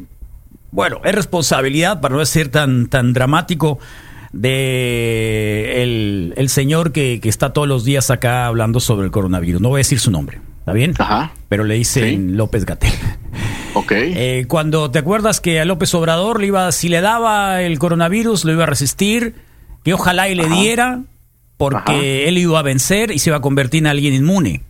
bueno, 0.70 1.02
es 1.04 1.16
responsabilidad, 1.16 2.02
para 2.02 2.16
no 2.16 2.26
ser 2.26 2.50
tan, 2.50 2.88
tan 2.88 3.14
dramático, 3.14 3.80
de 4.34 5.82
el, 5.84 6.34
el 6.38 6.50
señor 6.50 6.92
que, 6.92 7.20
que 7.22 7.30
está 7.30 7.54
todos 7.54 7.68
los 7.68 7.84
días 7.86 8.10
acá 8.12 8.46
hablando 8.48 8.80
sobre 8.80 9.06
el 9.06 9.12
coronavirus. 9.12 9.62
No 9.62 9.70
voy 9.70 9.78
a 9.78 9.84
decir 9.84 10.00
su 10.00 10.12
nombre, 10.12 10.40
¿está 10.60 10.74
bien? 10.74 10.94
Ajá. 10.98 11.34
Pero 11.50 11.64
le 11.64 11.76
dicen 11.76 12.30
Sí. 12.30 12.36
López 12.36 12.66
Gatel. 12.66 12.92
Ok. 13.74 13.94
Eh, 13.96 14.46
cuando 14.50 14.92
te 14.92 15.00
acuerdas 15.00 15.40
que 15.40 15.62
a 15.62 15.64
López 15.66 15.94
Obrador 15.94 16.42
le 16.42 16.48
iba, 16.48 16.70
si 16.74 16.90
le 16.90 17.00
daba 17.00 17.62
el 17.62 17.80
coronavirus, 17.80 18.44
lo 18.44 18.52
iba 18.52 18.64
a 18.64 18.68
resistir, 18.68 19.34
que 19.86 19.94
ojalá 19.94 20.28
y 20.28 20.36
le 20.36 20.44
Ajá. 20.44 20.56
diera, 20.56 21.02
porque 21.56 21.94
Ajá. 21.94 22.02
él 22.04 22.38
iba 22.38 22.60
a 22.60 22.64
vencer 22.64 23.12
y 23.12 23.20
se 23.20 23.30
iba 23.30 23.38
a 23.38 23.42
convertir 23.42 23.80
en 23.84 23.88
alguien 23.88 24.14
inmune. 24.14 24.62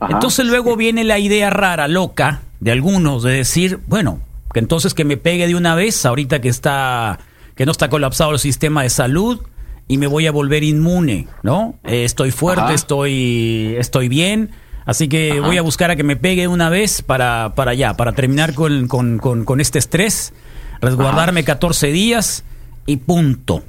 Ajá. 0.00 0.14
Entonces 0.14 0.44
luego 0.44 0.74
viene 0.74 1.04
la 1.04 1.20
idea 1.20 1.50
rara, 1.50 1.86
loca, 1.86 2.42
de 2.58 2.72
algunos, 2.72 3.22
de 3.22 3.30
decir, 3.30 3.78
bueno, 3.86 4.18
que 4.52 4.58
entonces 4.58 4.92
que 4.92 5.04
me 5.04 5.16
pegue 5.16 5.46
de 5.46 5.54
una 5.54 5.76
vez, 5.76 6.04
ahorita 6.04 6.40
que 6.40 6.48
está, 6.48 7.20
que 7.54 7.66
no 7.66 7.72
está 7.72 7.88
colapsado 7.88 8.32
el 8.32 8.38
sistema 8.38 8.82
de 8.82 8.90
salud, 8.90 9.40
y 9.88 9.98
me 9.98 10.06
voy 10.06 10.26
a 10.26 10.32
volver 10.32 10.62
inmune, 10.62 11.26
¿no? 11.42 11.78
Eh, 11.84 12.04
estoy 12.04 12.30
fuerte, 12.30 12.62
Ajá. 12.62 12.74
estoy, 12.74 13.74
estoy 13.78 14.08
bien, 14.08 14.50
así 14.86 15.08
que 15.08 15.32
Ajá. 15.32 15.46
voy 15.46 15.58
a 15.58 15.62
buscar 15.62 15.90
a 15.90 15.96
que 15.96 16.04
me 16.04 16.16
pegue 16.16 16.48
una 16.48 16.68
vez 16.68 17.02
para, 17.02 17.54
para 17.54 17.72
allá, 17.72 17.94
para 17.94 18.12
terminar 18.12 18.54
con, 18.54 18.88
con, 18.88 19.18
con, 19.18 19.44
con 19.44 19.60
este 19.60 19.78
estrés, 19.78 20.32
resguardarme 20.80 21.44
14 21.44 21.92
días 21.92 22.44
y 22.86 22.96
punto. 22.98 23.62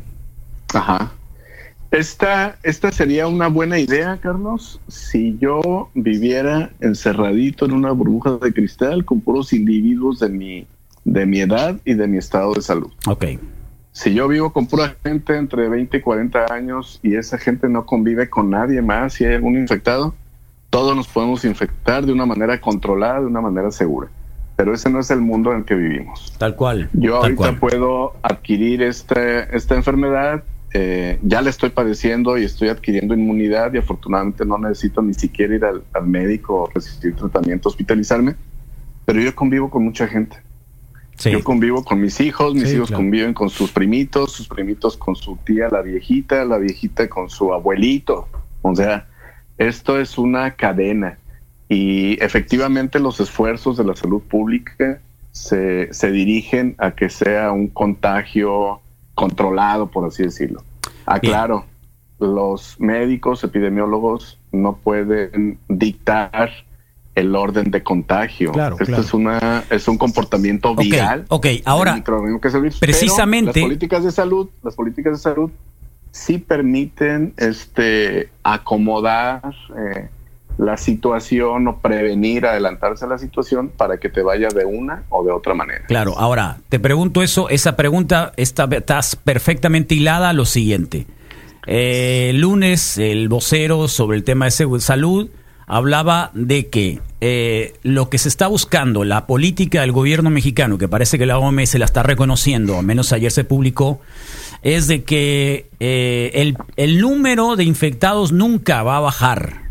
Ajá. 0.73 1.11
Esta, 1.91 2.57
esta 2.63 2.91
sería 2.91 3.27
una 3.27 3.47
buena 3.49 3.77
idea, 3.77 4.17
Carlos, 4.17 4.79
si 4.87 5.37
yo 5.39 5.91
viviera 5.93 6.71
encerradito 6.79 7.65
en 7.65 7.73
una 7.73 7.91
burbuja 7.91 8.37
de 8.41 8.51
cristal 8.51 9.05
con 9.05 9.21
puros 9.21 9.53
individuos 9.53 10.19
de 10.19 10.29
mi, 10.29 10.67
de 11.05 11.25
mi 11.27 11.41
edad 11.41 11.75
y 11.85 11.93
de 11.93 12.07
mi 12.07 12.17
estado 12.17 12.53
de 12.53 12.61
salud. 12.63 12.91
Ok, 13.05 13.25
Si 13.93 14.11
yo 14.13 14.27
vivo 14.27 14.51
con 14.51 14.65
pura 14.65 14.95
gente 15.03 15.37
entre 15.37 15.69
20 15.69 15.97
y 15.97 16.01
40 16.01 16.51
años 16.51 16.99
y 17.03 17.15
esa 17.15 17.37
gente 17.37 17.69
no 17.69 17.85
convive 17.85 18.27
con 18.27 18.49
nadie 18.49 18.81
más, 18.81 19.13
si 19.13 19.23
hay 19.23 19.35
algún 19.35 19.55
infectado, 19.55 20.15
todos 20.71 20.95
nos 20.95 21.07
podemos 21.07 21.45
infectar 21.45 22.03
de 22.03 22.11
una 22.11 22.25
manera 22.25 22.59
controlada, 22.59 23.21
de 23.21 23.27
una 23.27 23.39
manera 23.39 23.71
segura. 23.71 24.09
Pero 24.55 24.73
ese 24.73 24.89
no 24.89 24.99
es 24.99 25.11
el 25.11 25.21
mundo 25.21 25.51
en 25.51 25.59
el 25.59 25.65
que 25.65 25.75
vivimos. 25.75 26.33
tal 26.39 26.55
cual. 26.55 26.89
Yo 26.93 27.13
tal 27.13 27.21
ahorita 27.21 27.35
cual. 27.35 27.59
puedo 27.59 28.13
adquirir 28.23 28.81
este, 28.81 29.55
esta 29.55 29.75
enfermedad 29.75 30.43
eh, 30.73 31.19
ya 31.21 31.43
le 31.43 31.51
estoy 31.51 31.69
padeciendo 31.69 32.35
y 32.39 32.45
estoy 32.45 32.69
adquiriendo 32.69 33.13
inmunidad 33.13 33.71
y 33.75 33.77
afortunadamente 33.77 34.43
no 34.43 34.57
necesito 34.57 35.03
ni 35.03 35.13
siquiera 35.13 35.53
ir 35.53 35.65
al, 35.65 35.83
al 35.93 36.07
médico 36.07 36.63
o 36.63 36.67
recibir 36.73 37.15
tratamiento, 37.15 37.69
hospitalizarme, 37.69 38.35
pero 39.05 39.21
yo 39.21 39.35
convivo 39.35 39.69
con 39.69 39.83
mucha 39.83 40.07
gente. 40.07 40.37
Sí. 41.17 41.31
Yo 41.31 41.43
convivo 41.43 41.83
con 41.83 42.01
mis 42.01 42.19
hijos, 42.19 42.53
mis 42.55 42.69
Sí, 42.69 42.75
hijos 42.75 42.87
claro. 42.89 43.03
conviven 43.03 43.33
con 43.33 43.49
sus 43.49 43.71
primitos, 43.71 44.31
sus 44.33 44.47
primitos 44.47 44.97
con 44.97 45.15
su 45.15 45.37
tía, 45.45 45.69
la 45.69 45.81
viejita, 45.81 46.43
la 46.45 46.57
viejita 46.57 47.07
con 47.07 47.29
su 47.29 47.53
abuelito. 47.53 48.27
O 48.61 48.75
sea, 48.75 49.07
esto 49.57 49.99
es 49.99 50.17
una 50.17 50.51
cadena 50.55 51.17
y 51.69 52.21
efectivamente 52.23 52.99
los 52.99 53.19
esfuerzos 53.19 53.77
de 53.77 53.83
la 53.85 53.95
salud 53.95 54.21
pública 54.21 54.99
se, 55.31 55.93
se 55.93 56.11
dirigen 56.11 56.75
a 56.77 56.91
que 56.91 57.09
sea 57.09 57.51
un 57.51 57.67
contagio 57.67 58.81
controlado, 59.15 59.87
por 59.87 60.07
así 60.07 60.23
decirlo. 60.23 60.63
Aclaro, 61.05 61.65
los 62.19 62.79
médicos, 62.79 63.43
epidemiólogos 63.43 64.39
no 64.51 64.77
pueden 64.77 65.57
dictar 65.67 66.49
el 67.15 67.35
orden 67.35 67.69
de 67.71 67.83
contagio. 67.83 68.51
Claro, 68.51 68.75
Esto 68.75 68.85
claro. 68.85 69.03
es 69.03 69.13
una 69.13 69.63
es 69.69 69.87
un 69.87 69.97
comportamiento 69.97 70.75
viral. 70.75 71.25
ok, 71.29 71.43
del 71.45 71.63
ahora, 71.65 72.03
que 72.03 72.47
es 72.47 72.53
el 72.53 72.61
virus. 72.61 72.79
Precisamente- 72.79 73.59
las 73.59 73.67
políticas 73.67 74.03
de 74.03 74.11
salud, 74.11 74.49
las 74.63 74.75
políticas 74.75 75.13
de 75.13 75.19
salud 75.19 75.51
sí 76.11 76.37
permiten 76.37 77.33
este 77.37 78.29
acomodar 78.43 79.41
eh, 79.77 80.09
la 80.57 80.77
situación 80.77 81.67
o 81.67 81.77
prevenir, 81.79 82.45
adelantarse 82.45 83.05
a 83.05 83.07
la 83.07 83.17
situación 83.17 83.69
para 83.69 83.97
que 83.97 84.09
te 84.09 84.21
vaya 84.21 84.49
de 84.49 84.65
una 84.65 85.03
o 85.09 85.23
de 85.25 85.31
otra 85.31 85.55
manera. 85.55 85.85
Claro, 85.87 86.17
ahora 86.17 86.59
te 86.69 86.79
pregunto 86.79 87.23
eso, 87.23 87.49
esa 87.49 87.75
pregunta 87.75 88.33
está 88.37 88.65
estás 88.71 89.15
perfectamente 89.15 89.95
hilada 89.95 90.29
a 90.29 90.33
lo 90.33 90.45
siguiente. 90.45 91.07
Eh, 91.65 92.27
el 92.31 92.41
lunes 92.41 92.97
el 92.97 93.29
vocero 93.29 93.87
sobre 93.87 94.17
el 94.17 94.23
tema 94.23 94.45
de 94.45 94.51
salud 94.81 95.29
hablaba 95.67 96.31
de 96.33 96.67
que 96.67 96.99
eh, 97.21 97.73
lo 97.83 98.09
que 98.09 98.17
se 98.17 98.29
está 98.29 98.47
buscando, 98.47 99.03
la 99.03 99.25
política 99.27 99.81
del 99.81 99.91
gobierno 99.91 100.29
mexicano, 100.29 100.77
que 100.77 100.87
parece 100.87 101.17
que 101.17 101.25
la 101.25 101.37
OMS 101.37 101.75
la 101.75 101.85
está 101.85 102.03
reconociendo, 102.03 102.77
al 102.77 102.85
menos 102.85 103.13
ayer 103.13 103.31
se 103.31 103.43
publicó, 103.43 104.01
es 104.61 104.87
de 104.87 105.03
que 105.03 105.69
eh, 105.79 106.31
el, 106.35 106.57
el 106.77 106.99
número 107.01 107.55
de 107.55 107.63
infectados 107.63 108.31
nunca 108.31 108.83
va 108.83 108.97
a 108.97 109.01
bajar, 109.01 109.63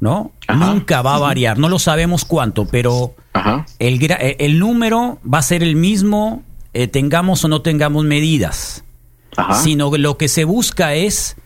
¿no? 0.00 0.32
Ajá. 0.46 0.66
Nunca 0.66 1.02
va 1.02 1.16
a 1.16 1.18
variar, 1.18 1.58
no 1.58 1.68
lo 1.68 1.78
sabemos 1.78 2.24
cuánto, 2.24 2.66
pero 2.66 3.14
Ajá. 3.32 3.66
el, 3.78 4.02
eh, 4.02 4.36
el 4.40 4.58
número 4.58 5.18
va 5.22 5.38
a 5.38 5.42
ser 5.42 5.62
el 5.62 5.76
mismo, 5.76 6.42
eh, 6.74 6.88
tengamos 6.88 7.44
o 7.44 7.48
no 7.48 7.62
tengamos 7.62 8.04
medidas, 8.04 8.84
Ajá. 9.36 9.54
sino 9.54 9.90
que 9.90 9.98
lo 9.98 10.16
que 10.16 10.28
se 10.28 10.44
busca 10.44 10.94
es, 10.94 11.36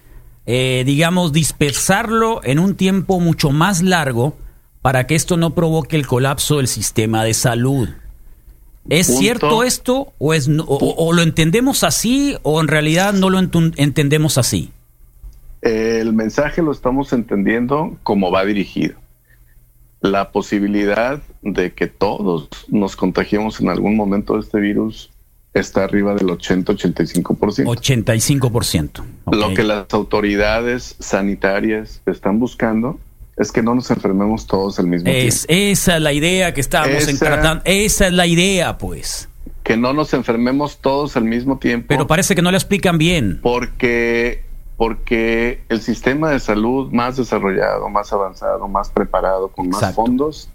eh, 0.46 0.82
digamos, 0.86 1.32
dispersarlo 1.32 2.40
en 2.44 2.58
un 2.58 2.74
tiempo 2.74 3.20
mucho 3.20 3.50
más 3.50 3.82
largo 3.82 4.36
para 4.82 5.06
que 5.06 5.14
esto 5.14 5.36
no 5.36 5.54
provoque 5.54 5.96
el 5.96 6.06
colapso 6.06 6.58
del 6.58 6.68
sistema 6.68 7.24
de 7.24 7.34
salud. 7.34 7.88
¿Es 8.90 9.06
Punto. 9.06 9.20
cierto 9.20 9.62
esto 9.62 10.12
o, 10.18 10.34
es, 10.34 10.48
o, 10.48 10.94
o 10.98 11.12
lo 11.14 11.22
entendemos 11.22 11.84
así 11.84 12.36
o 12.42 12.60
en 12.60 12.68
realidad 12.68 13.14
no 13.14 13.30
lo 13.30 13.38
entendemos 13.38 14.36
así? 14.36 14.70
El 15.62 16.12
mensaje 16.12 16.60
lo 16.60 16.72
estamos 16.72 17.14
entendiendo 17.14 17.96
como 18.02 18.30
va 18.30 18.44
dirigido. 18.44 18.96
La 20.02 20.32
posibilidad 20.32 21.22
de 21.40 21.72
que 21.72 21.86
todos 21.86 22.50
nos 22.68 22.96
contagiemos 22.96 23.62
en 23.62 23.70
algún 23.70 23.96
momento 23.96 24.34
de 24.34 24.40
este 24.40 24.60
virus 24.60 25.10
está 25.54 25.84
arriba 25.84 26.14
del 26.14 26.26
80-85%. 26.28 27.64
85%. 27.64 29.04
Lo 29.32 29.46
ok. 29.48 29.54
que 29.54 29.62
las 29.62 29.86
autoridades 29.92 30.96
sanitarias 30.98 32.02
están 32.06 32.38
buscando 32.38 32.98
es 33.36 33.50
que 33.52 33.62
no 33.62 33.74
nos 33.74 33.90
enfermemos 33.90 34.46
todos 34.46 34.78
al 34.78 34.86
mismo 34.86 35.08
Es, 35.10 35.46
tiempo. 35.46 35.70
esa 35.72 35.96
es 35.96 36.02
la 36.02 36.12
idea 36.12 36.54
que 36.54 36.60
estábamos 36.60 37.08
Esa- 37.08 37.24
tratando. 37.24 37.62
Esa 37.64 38.06
es 38.06 38.12
la 38.12 38.26
idea, 38.26 38.78
pues. 38.78 39.28
Que 39.62 39.76
no 39.76 39.92
nos 39.92 40.12
enfermemos 40.12 40.78
todos 40.78 41.16
al 41.16 41.24
mismo 41.24 41.58
tiempo. 41.58 41.86
Pero 41.88 42.06
parece 42.06 42.34
que 42.34 42.42
no 42.42 42.50
la 42.50 42.58
explican 42.58 42.98
bien. 42.98 43.40
porque 43.42 44.42
porque 44.76 45.60
el 45.68 45.80
sistema 45.80 46.30
de 46.30 46.40
salud 46.40 46.90
más 46.92 47.16
desarrollado, 47.16 47.88
más 47.88 48.12
avanzado, 48.12 48.66
más 48.66 48.90
preparado, 48.90 49.46
con 49.48 49.68
más 49.68 49.76
Exacto. 49.80 50.02
fondos, 50.04 50.48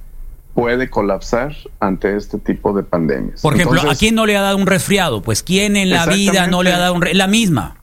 puede 0.60 0.90
colapsar 0.90 1.56
ante 1.80 2.16
este 2.16 2.38
tipo 2.38 2.74
de 2.74 2.84
pandemias. 2.84 3.42
Por 3.42 3.54
ejemplo, 3.54 3.78
Entonces, 3.78 3.98
¿a 3.98 4.00
quién 4.00 4.16
no 4.16 4.26
le 4.26 4.36
ha 4.38 4.42
dado 4.42 4.58
un 4.58 4.68
resfriado? 4.68 5.22
Pues 5.22 5.44
¿quién 5.44 5.76
en 5.76 5.90
la 5.90 6.06
vida 6.06 6.48
no 6.48 6.64
le 6.64 6.74
ha 6.74 6.78
dado 6.78 6.94
un 6.94 7.04
La 7.14 7.28
misma. 7.28 7.76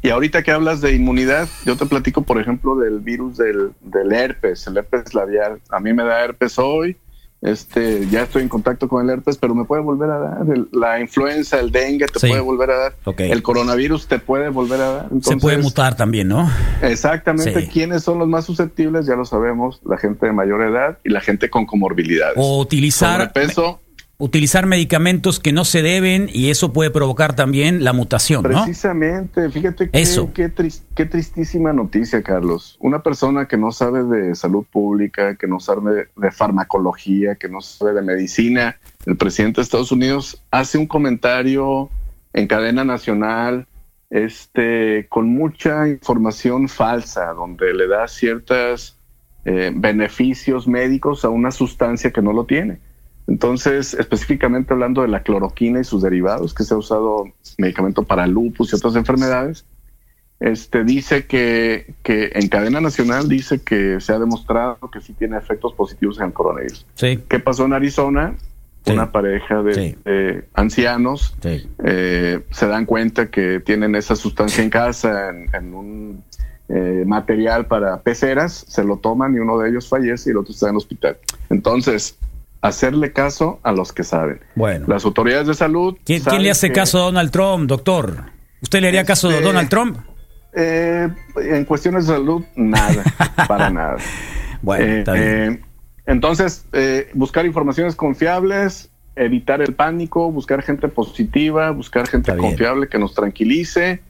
Y 0.00 0.10
ahorita 0.10 0.42
que 0.42 0.50
hablas 0.50 0.80
de 0.80 0.94
inmunidad, 0.94 1.48
yo 1.64 1.76
te 1.76 1.86
platico, 1.86 2.22
por 2.22 2.40
ejemplo, 2.40 2.76
del 2.76 3.00
virus 3.00 3.36
del, 3.36 3.72
del 3.80 4.12
herpes, 4.12 4.66
el 4.66 4.76
herpes 4.76 5.14
labial. 5.14 5.60
A 5.70 5.80
mí 5.80 5.92
me 5.92 6.02
da 6.02 6.24
herpes 6.24 6.58
hoy, 6.58 6.96
este, 7.42 8.06
ya 8.08 8.22
estoy 8.22 8.42
en 8.42 8.48
contacto 8.48 8.88
con 8.88 9.04
el 9.04 9.10
herpes, 9.10 9.36
pero 9.36 9.54
me 9.54 9.64
puede 9.64 9.82
volver 9.82 10.10
a 10.10 10.18
dar. 10.18 10.38
El- 10.48 10.68
la 10.72 11.00
influenza, 11.00 11.58
el 11.60 11.70
dengue 11.72 12.06
te 12.06 12.20
Sí. 12.20 12.28
puede 12.28 12.40
volver 12.40 12.70
a 12.70 12.76
dar. 12.78 12.94
El 13.18 13.42
coronavirus 13.42 14.06
te 14.06 14.18
puede 14.20 14.48
volver 14.48 14.80
a 14.80 14.88
dar. 14.92 15.08
Se 15.08 15.14
Entonces, 15.14 15.42
puede 15.42 15.58
mutar 15.58 15.96
también, 15.96 16.28
¿no? 16.28 16.48
Exactamente, 16.82 17.62
Sí. 17.62 17.68
quiénes 17.68 18.02
son 18.04 18.18
los 18.18 18.28
más 18.28 18.44
susceptibles, 18.44 19.06
ya 19.06 19.16
lo 19.16 19.24
sabemos, 19.24 19.80
la 19.84 19.96
gente 19.98 20.26
de 20.26 20.32
mayor 20.32 20.62
edad 20.62 20.98
y 21.04 21.10
la 21.10 21.20
gente 21.20 21.50
con 21.50 21.66
comorbilidades. 21.66 22.34
O 22.36 22.60
utilizar, 22.60 23.20
Sobrepeso, 23.32 23.80
utilizar 24.22 24.66
medicamentos 24.66 25.40
que 25.40 25.52
no 25.52 25.64
se 25.64 25.82
deben 25.82 26.30
y 26.32 26.50
eso 26.50 26.72
puede 26.72 26.92
provocar 26.92 27.34
también 27.34 27.82
la 27.82 27.92
mutación, 27.92 28.44
¿no? 28.44 28.50
precisamente, 28.50 29.50
fíjate 29.50 29.90
que, 29.90 30.00
Eso. 30.00 30.32
Qué, 30.32 30.48
tris- 30.48 30.84
qué 30.94 31.06
tristísima 31.06 31.72
noticia, 31.72 32.22
Carlos. 32.22 32.76
Una 32.78 33.02
persona 33.02 33.48
que 33.48 33.56
no 33.56 33.72
sabe 33.72 34.04
de 34.04 34.36
salud 34.36 34.64
pública, 34.70 35.34
que 35.34 35.48
no 35.48 35.58
sabe 35.58 36.06
de, 36.14 36.30
farmacología, 36.30 37.34
que 37.34 37.48
no 37.48 37.60
sabe 37.60 37.94
de 37.94 38.02
medicina, 38.02 38.76
el 39.06 39.16
presidente 39.16 39.60
de 39.60 39.64
Estados 39.64 39.90
Unidos 39.90 40.40
hace 40.52 40.78
un 40.78 40.86
comentario 40.86 41.90
en 42.32 42.46
cadena 42.46 42.84
nacional 42.84 43.66
este, 44.08 45.08
con 45.08 45.30
mucha 45.30 45.88
información 45.88 46.68
falsa, 46.68 47.32
donde 47.32 47.74
le 47.74 47.88
da 47.88 48.06
ciertos 48.06 48.96
beneficios 49.44 50.68
médicos 50.68 51.24
a 51.24 51.28
una 51.28 51.50
sustancia 51.50 52.12
que 52.12 52.22
no 52.22 52.32
lo 52.32 52.44
tiene. 52.44 52.78
Entonces, 53.28 53.94
específicamente 53.94 54.72
hablando 54.72 55.02
de 55.02 55.08
la 55.08 55.22
cloroquina 55.22 55.80
y 55.80 55.84
sus 55.84 56.02
derivados, 56.02 56.54
que 56.54 56.64
se 56.64 56.74
ha 56.74 56.76
usado 56.76 57.24
medicamento 57.58 58.02
para 58.02 58.26
lupus 58.26 58.72
y 58.72 58.76
otras 58.76 58.96
enfermedades, 58.96 59.64
este 60.40 60.82
dice 60.82 61.26
que, 61.26 61.94
que 62.02 62.32
en 62.34 62.48
cadena 62.48 62.80
nacional 62.80 63.28
dice 63.28 63.62
que 63.62 64.00
se 64.00 64.12
ha 64.12 64.18
demostrado 64.18 64.76
que 64.92 65.00
sí 65.00 65.12
tiene 65.12 65.36
efectos 65.38 65.72
positivos 65.74 66.18
en 66.18 66.26
el 66.26 66.32
coronavirus. 66.32 66.84
Sí, 66.94 67.20
¿Qué 67.28 67.38
pasó 67.38 67.64
en 67.64 67.74
Arizona? 67.74 68.34
Sí. 68.84 68.92
Una 68.92 69.12
pareja 69.12 69.62
de, 69.62 69.74
Sí. 69.74 69.96
de 70.04 70.44
ancianos 70.54 71.36
eh, 71.44 72.40
se 72.50 72.66
dan 72.66 72.84
cuenta 72.86 73.30
que 73.30 73.60
tienen 73.60 73.94
esa 73.94 74.16
sustancia 74.16 74.64
en 74.64 74.70
casa, 74.70 75.30
en, 75.30 75.46
en 75.54 75.74
un 75.74 76.24
eh, 76.68 77.04
material 77.06 77.66
para 77.66 78.00
peceras, 78.00 78.64
se 78.66 78.82
lo 78.82 78.96
toman 78.96 79.36
y 79.36 79.38
uno 79.38 79.58
de 79.58 79.70
ellos 79.70 79.88
fallece 79.88 80.30
y 80.30 80.32
el 80.32 80.38
otro 80.38 80.52
está 80.52 80.66
en 80.66 80.70
el 80.72 80.76
hospital. 80.78 81.16
Entonces, 81.50 82.18
hacerle 82.62 83.12
caso 83.12 83.60
a 83.62 83.72
los 83.72 83.92
que 83.92 84.04
saben. 84.04 84.40
Bueno. 84.54 84.86
Las 84.88 85.04
autoridades 85.04 85.46
de 85.48 85.54
salud. 85.54 85.96
¿Quién, 86.04 86.22
le 86.42 86.50
hace 86.50 86.72
caso 86.72 86.98
a 86.98 87.02
Donald 87.02 87.30
Trump, 87.30 87.68
doctor? 87.68 88.24
¿Usted 88.62 88.80
le 88.80 88.88
haría 88.88 89.04
caso 89.04 89.28
a 89.28 89.32
Este- 89.32 89.44
Donald 89.44 89.68
Trump? 89.68 89.98
eh, 90.54 91.08
en 91.36 91.64
cuestiones 91.64 92.06
de 92.06 92.14
salud, 92.14 92.42
nada, 92.56 93.02
para 93.48 93.70
nada. 93.70 93.96
Bueno, 94.62 94.84
Eh, 94.84 94.98
está 95.00 95.12
bien. 95.14 95.24
eh, 95.26 95.60
entonces, 96.06 96.66
eh, 96.72 97.10
buscar 97.14 97.46
informaciones 97.46 97.96
confiables, 97.96 98.90
evitar 99.16 99.60
el 99.62 99.74
pánico, 99.74 100.30
buscar 100.30 100.62
gente 100.62 100.88
positiva, 100.88 101.70
buscar 101.70 102.06
gente 102.06 102.36
confiable 102.36 102.88
que 102.88 102.98
nos 102.98 103.14
tranquilice. 103.14 104.00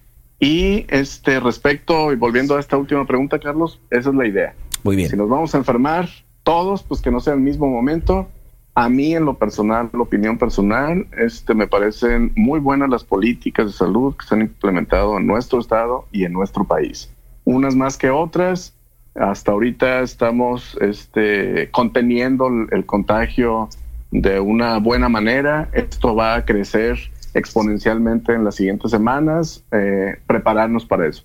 Y 0.40 0.84
este 0.88 1.38
respecto, 1.38 2.12
y 2.12 2.16
volviendo 2.16 2.56
a 2.56 2.60
esta 2.60 2.76
última 2.76 3.06
pregunta, 3.06 3.38
Carlos, 3.38 3.80
esa 3.90 4.10
es 4.10 4.14
la 4.16 4.26
idea. 4.26 4.54
Muy 4.82 4.96
bien. 4.96 5.08
Si 5.08 5.16
nos 5.16 5.28
vamos 5.28 5.54
a 5.54 5.58
enfermar 5.58 6.08
todos, 6.42 6.82
pues 6.82 7.00
que 7.00 7.10
no 7.12 7.20
sea 7.20 7.34
el 7.34 7.40
mismo 7.40 7.68
momento. 7.68 8.28
A 8.74 8.88
mí, 8.88 9.14
en 9.14 9.26
lo 9.26 9.34
personal, 9.34 9.90
la 9.92 10.00
opinión 10.00 10.38
personal, 10.38 11.06
este, 11.18 11.54
me 11.54 11.66
parecen 11.66 12.32
muy 12.36 12.58
buenas 12.58 12.88
las 12.88 13.04
políticas 13.04 13.66
de 13.66 13.72
salud 13.72 14.16
que 14.16 14.26
se 14.26 14.34
han 14.34 14.40
implementado 14.40 15.18
en 15.18 15.26
nuestro 15.26 15.60
estado 15.60 16.06
y 16.10 16.24
en 16.24 16.32
nuestro 16.32 16.64
país. 16.64 17.12
Unas 17.44 17.76
más 17.76 17.98
que 17.98 18.08
otras. 18.08 18.74
Hasta 19.14 19.52
ahorita 19.52 20.00
estamos 20.00 20.78
este, 20.80 21.70
conteniendo 21.70 22.48
el, 22.70 22.86
contagio 22.86 23.68
de 24.10 24.40
una 24.40 24.78
buena 24.78 25.10
manera. 25.10 25.68
Esto 25.74 26.14
va 26.14 26.36
a 26.36 26.44
crecer 26.46 26.98
exponencialmente 27.34 28.32
en 28.32 28.42
las 28.42 28.54
siguientes 28.54 28.90
semanas. 28.90 29.62
eh, 29.70 30.16
prepararnos 30.26 30.86
para 30.86 31.06
eso. 31.06 31.24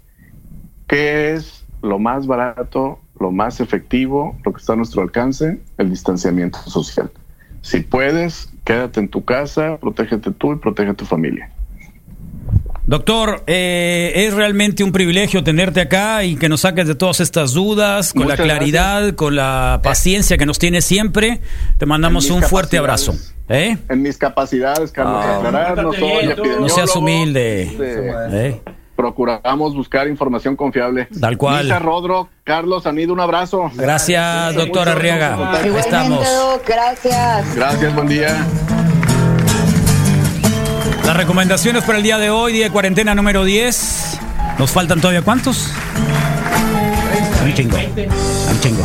¿Qué 0.86 1.34
es 1.34 1.66
lo 1.82 1.98
más 1.98 2.28
barato, 2.28 3.00
lo 3.22 3.32
más 3.32 3.62
efectivo, 3.62 4.38
lo 4.44 4.52
que 4.52 4.60
está 4.60 4.74
a 4.74 4.76
nuestro 4.76 5.02
alcance? 5.02 5.62
El 5.78 5.90
distanciamiento 5.90 6.60
social. 6.64 7.10
Si 7.62 7.82
puedes, 7.82 8.50
quédate 8.64 9.00
en 9.00 9.10
tu 9.10 9.26
casa, 9.26 9.78
protégete 9.80 10.32
tú 10.32 10.54
y 10.54 10.56
protege 10.58 10.92
a 10.92 10.94
tu 10.94 11.06
familia. 11.06 11.50
Doctor, 12.86 13.44
eh, 13.48 14.14
es 14.16 14.34
realmente 14.34 14.82
un 14.82 14.94
privilegio 14.94 15.44
tenerte 15.44 15.82
acá 15.82 16.24
y 16.24 16.38
que 16.38 16.48
nos 16.48 16.62
saques 16.62 16.88
de 16.88 16.96
todas 16.96 17.20
estas 17.20 17.52
dudas, 17.54 18.14
con 18.14 18.24
Muchas 18.24 18.40
la 18.40 18.44
claridad, 18.46 19.16
con 19.16 19.36
la 19.36 19.82
paciencia 19.84 20.38
que 20.38 20.46
nos 20.46 20.58
tienes 20.58 20.86
siempre. 20.86 21.42
Te 21.78 21.86
mandamos 21.86 22.30
un 22.30 22.42
fuerte 22.44 22.78
abrazo. 22.78 23.14
¿Eh? 23.50 23.78
En 23.90 24.02
mis 24.02 24.18
capacidades, 24.18 24.92
Carlos, 24.92 25.22
Ah. 25.22 25.38
aclarar, 25.38 25.84
no 25.84 25.92
soy 25.92 26.28
bien. 26.28 26.38
No 26.62 26.70
seas 26.70 26.96
humilde. 26.96 27.64
este, 27.64 28.48
¿Eh? 28.48 28.62
Procuramos 28.98 29.76
buscar 29.76 30.08
información 30.08 30.58
confiable. 30.58 31.08
Tal 31.22 31.38
cual. 31.38 31.64
Lisa 31.64 31.80
Rodro, 31.80 32.28
Carlos 32.44 32.86
Anido, 32.86 33.14
un 33.14 33.22
abrazo. 33.22 33.72
Gracias, 33.76 34.56
doctor 34.56 34.90
Arriaga. 34.90 35.38
Estamos. 35.80 36.28
Gracias. 36.66 37.56
Gracias, 37.56 37.96
buen 37.96 38.08
día. 38.10 38.46
Las 41.06 41.16
recomendaciones 41.16 41.86
para 41.86 42.00
el 42.00 42.04
día 42.04 42.18
de 42.18 42.30
hoy, 42.30 42.52
día 42.52 42.66
de 42.66 42.72
cuarentena 42.72 43.16
número 43.16 43.46
10. 43.46 44.20
¿Nos 44.58 44.72
faltan 44.72 45.00
todavía 45.00 45.22
cuántos? 45.22 45.72
Un 47.46 47.54
chingo. 47.54 47.78
Un 47.78 48.60
chingo. 48.60 48.84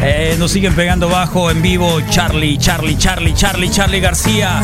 Eh, 0.00 0.36
nos 0.38 0.52
siguen 0.52 0.74
pegando 0.74 1.08
bajo 1.08 1.50
en 1.50 1.60
vivo 1.60 2.00
Charlie, 2.08 2.56
Charlie, 2.56 2.96
Charlie, 2.96 3.34
Charlie, 3.34 3.68
Charlie 3.68 4.00
García. 4.00 4.62